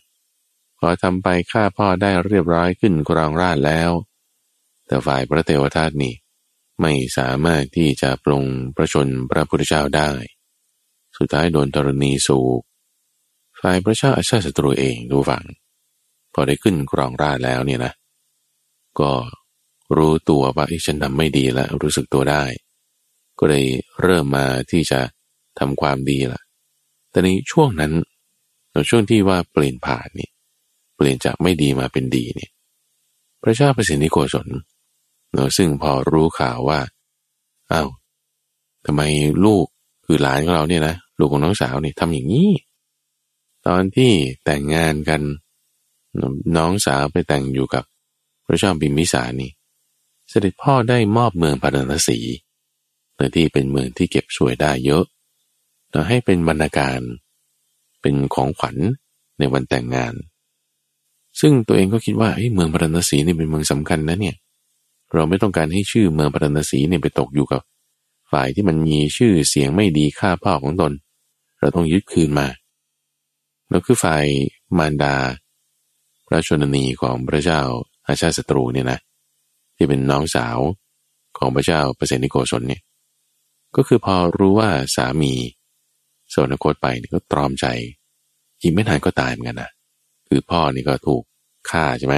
[0.79, 3.91] พอทำไปฆ่าพ่อได้เรียบร้อยขึ้นกรองราชแล้ว
[4.87, 6.13] แต่ฝ่ายพระเทวทัตนี่
[6.81, 8.43] ไม่สามารถที่จะปรง
[8.75, 10.11] ประชนพระพุทธเจ้าได้
[11.17, 12.61] สุดท้ายโดนตรณีสูก
[13.59, 15.45] ฝ่ายพระเจ้าอาชาศัตรูเองดูฝัง
[16.33, 17.93] พอได้ขึ้นกรองราชแล้วเนี่ยนะ
[18.99, 19.11] ก็
[19.97, 22.43] รู้ตัวว่าฉันทำไม่ดีแล้วรู้สึกตัวได้
[23.41, 23.65] ก็เลย
[24.01, 24.99] เริ่มมาที่จะ
[25.59, 26.41] ทำความดีละ
[27.11, 27.91] แต่ในช่วงนั้น
[28.89, 30.29] ช่วงที่ว่าเปลี่ยนผ่านนี่
[30.95, 32.51] เปลี่ยนจากไม่ดีมาเป็นดีเนี่ย
[33.41, 34.47] พระเจ้าประสิทธิโกศล
[35.33, 36.79] เนาะซึ่งพอรู้ข่าวว่า
[37.71, 37.89] อ้าว
[38.85, 39.01] ทำไม
[39.45, 39.65] ลูก
[40.05, 42.49] คือหลานของเราเนี่ยนะลูกของน้องสาวนี่ทำอย่างนี้
[43.67, 44.11] ตอนที่
[44.43, 45.21] แต่งงานกัน
[46.57, 47.83] น้องสาวไปแต่งอยู่กับ
[48.45, 49.51] พระเจ้าบิมพิสารนี่
[50.29, 52.19] เสด็จพ่อได้มอบเมืองพาราณสี
[53.35, 55.03] ที่เป็นเมืองที่เก็บสวยได้เยอะ
[55.91, 56.99] เราให้เป็นบรรณาการ
[58.01, 58.77] เป็นของขวัญ
[59.39, 60.13] ในวันแต่งงาน
[61.39, 64.35] ซึ่งตัวเองก็คิดว่าเฮ้ยเมืองพาราณสีนี่เป็นเมืองสำคัญนะเนี่ย
[65.13, 67.61] เราไม่ต้องการให้ชื่อเมืองพาราณสีเนี่ยไปตกอยู่กับ
[68.31, 70.91] ฝ่ายที่มันมีชื่อเสียงไม่ดีค่าพ่อของตน
[71.59, 72.47] เราต้องยึดคืนมา
[73.69, 74.25] แล้วคือฝ่าย
[74.77, 75.15] มารดา
[76.27, 77.61] พระชนนีของพระเจ้า
[78.07, 78.99] อาชาศัตรูเนี่ยนะ
[79.75, 80.57] ที่เป็นน้องสาว
[81.37, 82.81] ของพระเจ้าเปรตนิโกศลเนี่ย
[83.75, 85.33] ก็คือพอรู้ว่าสามี
[86.33, 87.65] สวนคตไปนี่ก็ตรอมใจ
[88.61, 89.71] อีกไม่นานก็ตายเหมือนกันนะ
[90.27, 91.23] คือพ่อนี่ก็ถูก
[91.69, 92.15] ฆ่าใช่ไหม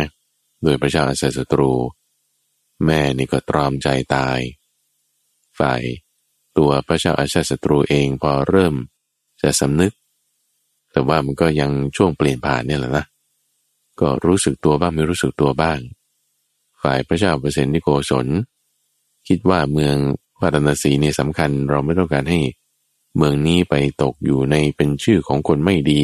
[0.63, 1.71] โดยพระเจ้าอาศัตรู
[2.85, 4.39] แม่นี่ก็ตรอมใจตาย
[5.59, 5.81] ฝ่าย
[6.57, 8.73] ตัวพระเจ้าอาชาศัตรูเองพอเริ่ม
[9.41, 9.93] จะสำนึก
[10.91, 13.05] แต่ว่ามันก็ยังช่วงเปลี่ยนผ่านเนี่ยแหละนะ
[13.99, 15.79] ก็รู้สึกตัวบ้างไม่รู้สึกตัวบ้าง
[16.81, 18.27] ฝ่ายพระเจ้าเปอร์เซนนิโกศล
[19.27, 19.97] คิดว่าเมือง
[20.43, 22.39] พารณสีนี่สำคัญเราไม่ต้องการให้
[23.17, 26.01] เมืองนี้ไปตกอยู่ในเป็นชื่อของคนไม่ดี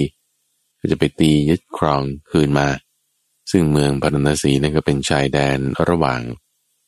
[0.79, 2.67] ก็จะไปตียึดครองคืนมา
[3.51, 5.57] ซึ่งเมืองพารณสีนั่นก็เป็นชายแดน
[5.89, 6.21] ระหว่าง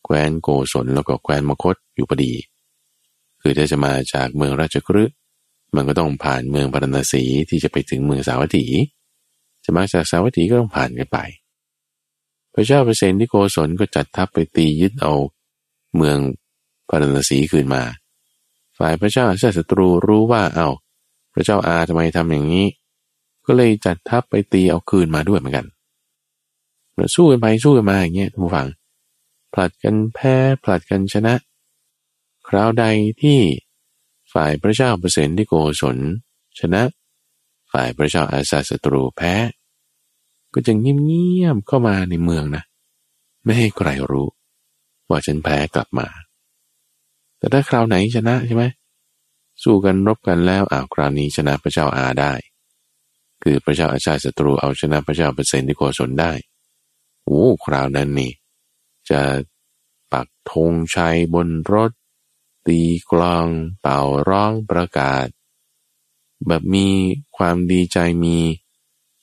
[0.03, 2.33] แคว้นโกศลแล้วก็แคว้นมคตอยู่พอดี
[3.41, 5.15] คือถ้าจะมาจากเมืองราชกฤห์
[5.75, 8.65] มันก็ต้องผ่านเมืองพารณสีที่จะไปถึงเมืองสาวัตถี
[9.63, 11.17] จะมาจากสาวัตถีก็ต้องผ่านกันไป
[12.53, 15.13] พระเจ้าเปรตที่โกศลก็จัดทัพไปตียึดเอา
[15.95, 16.17] เมือง
[16.91, 17.83] พระนศีคืนมา
[18.77, 20.69] ฝ่ายพระเจ้าอาชาศัตรูรู้ว่าเอา้า
[21.33, 22.65] พระเจ้าอาทำไมทำอย่างนี้
[23.45, 25.65] ก็เลยจัดทัพไปตีเอาคืนมาด้วยเหมือนกัน
[26.95, 28.67] เราสู้กันไปสู้กันมาอย่างเงี้ยทุกฝัง
[29.53, 31.33] ผลัดกันแพ้ผลัดกันชนะ
[32.47, 32.85] คราวใด
[33.21, 33.39] ที่
[34.33, 35.97] ฝ่ายพระเจ้าเปอร์เซนที่โกศล
[36.59, 36.81] ชนะ
[37.71, 39.33] ฝ่ายพระเจ้าอาซาศัตรูแพ้
[40.53, 42.63] ก็จะเงียบๆเข้ามาในเมืองนะ
[43.43, 44.27] ไม่ให้ใครรู้
[45.09, 46.07] ว่าฉันแพ้กลับมา
[47.41, 48.63] แต่ถ้าคราวไหนชนะใช่ไหม
[49.63, 52.33] สู้กันรบกันแล้วอ้าวคราวนี้ชนะพระเจ้าอาได้
[53.43, 56.31] คือพระเจ้าอาชาศัตรูเอาชนะพระเจ้าเปอร์เซนที่โกศลได้
[57.25, 58.31] โอ้คราวนั้นนี่
[59.09, 59.21] จะ
[60.11, 61.91] ปักธงชัยบนรถ
[62.67, 62.79] ตี
[63.11, 63.47] กลอง
[63.81, 65.27] เป่าร้องประกาศ
[66.47, 66.87] แบบมี
[67.37, 68.37] ความดีใจมี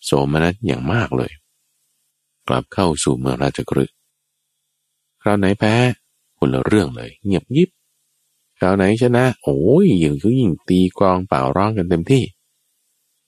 [0.05, 1.33] โสมนัสอย่างมากเลย
[2.49, 3.95] กลับเข้าสู่เมืองราชกฤห์
[5.23, 5.75] คราวไหนแพ้
[6.39, 7.71] คนละเรื่องเลย เงียบยิบ
[8.59, 12.25] คราวไหนชนะ โอ้ยยิ่งก็ยิ่งตีกองเป่าร้องกันเต็มที่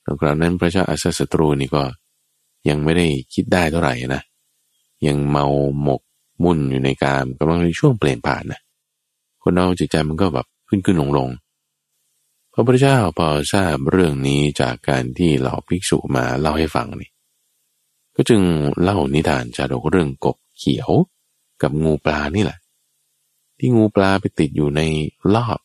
[0.02, 1.82] แล้วคราวนั้นพระเจ้าอาซาศัตรูนี่ก็
[2.68, 4.22] ยังไม่ได้คิดได้เท่าไหร่นะ
[5.06, 5.46] ยังเมา
[5.82, 6.00] หมก
[6.42, 8.60] มุ่นอยู่ในการกำลังในช่วงเปลี่ยนผ่านนะ
[9.42, 11.28] คนเราจิตใจมันก็แบบขึ้นขึ้นลงลง
[12.52, 17.10] พระพุทธเจ้าพอทราบเรื่องนี้จากการที่เหล่าภิกษุมาเล่าให้ฟังนี่
[18.16, 18.40] ก็จึง
[18.82, 20.90] เล่านิทานชาดกเรื่องกบเขียว
[21.62, 22.58] กับงูปลานี่แหละ
[23.60, 24.80] ที่งูปลาไปติดอยู่ใน
[25.34, 25.58] รอบ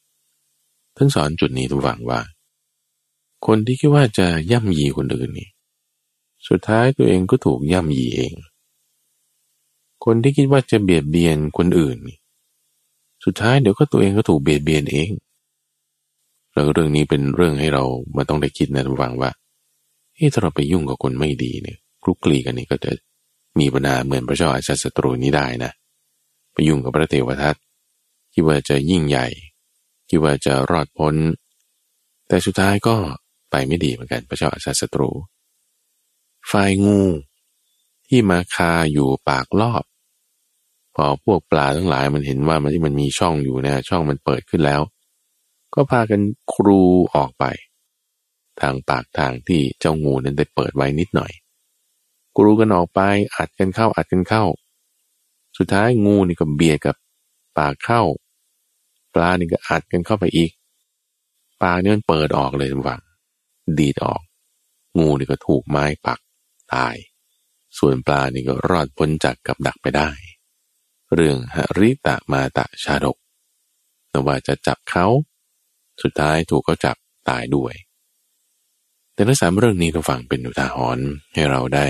[0.97, 2.19] ท่านสอนจุดนี้ทุกฝังว่า
[3.45, 5.49] คนที่คิดว่าจะย่ำยีคนอื่นนี่
[6.47, 8.33] สุดท้ายตัวเองก็ถูกย่ำยีเอง
[10.05, 11.97] คนที่คิดว่าจะเบียดเบียนคนอื่น
[13.25, 15.09] สุดท้ายเดี๋ยวก็ตัวเองก็ถูกเบียดเบียนเอง
[16.53, 17.83] แล้วเรื่องนี้เป็นเรื่องให้เรา
[18.15, 19.31] มาต้องได้คิดนะทุกฝังว่า
[20.15, 22.91] เฮ้ถ้าเราไปยุ่งกับคนไม่ดีเนี่ยคลุกคลีกันนี่ก็จะ
[23.59, 25.71] มีปัญหาเหมือนพระเจ้าอาชาศัตรูนี้ได้นะ
[26.53, 27.55] ไปยุ่งกับพระเทวทัต
[28.37, 29.27] คิดว่าจะยิ่งใหญ่
[30.09, 31.15] คิดว่าจะรอดพ้น
[32.27, 32.95] แต่สุดท้ายก็
[33.51, 35.09] ไปไม่ดีเหมือนกันพระเจ้าอาชาศัตรู
[36.51, 37.01] ฝ่ายงู
[38.07, 39.83] ที่มาคาอยู่ปากรอบ
[40.95, 44.81] พอพวกปลาทั้งหลายมันเห็นว่ามันที่มันมีช่องอยู่นะช่องมันเปิดขึ้นแล้ว
[45.73, 46.21] ก็พากัน
[46.53, 46.81] ครู
[47.15, 47.45] ออกไป
[48.61, 51.31] ทางปากทางที่เจ้างูนั้นได้เปิดไว้นิดหน่อย
[52.37, 53.01] กรูกันออกไป
[53.35, 54.43] อัดกันเข้าอัดกันเข้า
[55.57, 56.95] สุดท้ายงูนี่ก็เบียดกับ
[57.57, 58.01] ปากเข้า
[59.15, 60.51] ปลานี่ก็อัดกันเข้าไปอีก
[61.61, 63.01] ปากนี่มันเปิดออกเลยวัง
[63.79, 64.21] ดีดออก
[64.97, 66.19] งูนี่ก็ถูกไม้ปัก
[66.73, 66.95] ตาย
[67.77, 70.09] ส่วนปลานี่ก็รอดพ้นจากกับดักไปได้
[71.13, 73.17] เรื่องหริตะมาตะชาดก
[74.09, 75.05] แต่ว่าจะจับเขา
[76.01, 76.97] สุดท้ายถูกเขาจับ
[77.29, 77.73] ตายด้วย
[79.13, 81.87] แต่ทั้งสามเรื่องนี้เราฟังเป็นอุทาหรณ์ให้เราได้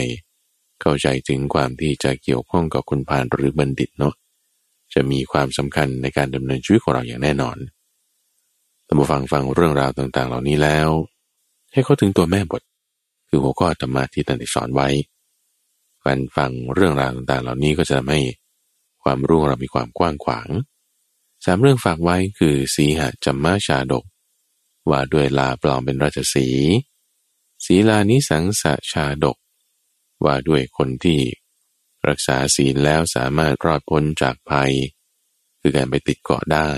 [0.82, 4.14] เข้าใจถึงความที่จะเกี่ยวข้องกับคุณพานหรือบัณฑิตเนาะ
[4.96, 7.58] จะมีความสำคัญในการดำเนินชีวิตของเราอย่างแน่นอน
[8.88, 10.90] ต่มาฟังฟังเรื่องราวต่างๆ เหล่านี้แล้ว
[11.74, 12.62] ให้เข้าถึงตัวแม่บท
[13.28, 14.90] คือหัวข้อธรรมะที่ตันติสอนไว้
[16.04, 18.22] การฟังเรื่องราวต่างๆ เหล่านี้ก็จะทำให้
[19.04, 20.48] ความรู้เรามีความกว้างขวาง
[21.46, 24.04] สามเรื่องฝากไว้คือสีหะจัมมาชาดก
[24.90, 26.48] ว่าด้วยลาปลอมเป็นราชสี
[27.66, 29.38] ศีลานิสังสะชาดก
[30.26, 31.20] ว่าด้วยคนที่
[32.10, 34.72] รักษาศีลแล้วสามารถรอดพ้นจากภัย
[35.62, 36.70] คือการไปติดเกาะได้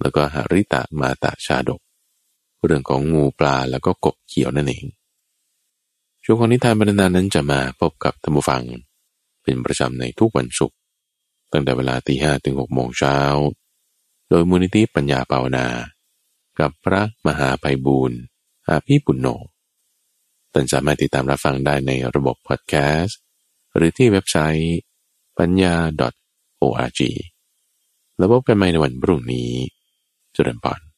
[0.00, 1.80] แล้วก็หริตะมาตะชาดก
[2.64, 4.86] เรื่องของงูปลาแล้วก็กบเขียวนั่นเอง
[6.24, 8.62] ช่วงของนิทานบรรณานั้นจะมาพบกับธรรมฟัง
[9.42, 10.76] เป็นประจำในทุกวันศุกร์
[11.52, 13.18] ตั้งแต่เวลาตีห้ถึงหกโมงเช้า
[14.28, 15.66] โดยมูลนิธิปัญญาภาวนา
[16.58, 18.18] กับพระมหาภัยบูรณ์
[18.68, 19.26] อาภีปุณโญ
[20.52, 23.18] ท่านสามารถติดตามรับฟังได้ในระบบพอดแคสต์
[23.76, 24.78] หรือที่เว็บไซต์
[25.38, 25.74] ปัญญา
[26.62, 27.00] .org
[28.16, 29.50] แล้วพบกันใหม่ในวันพรุ่งนี้
[30.34, 30.93] จุดเริ่มปอน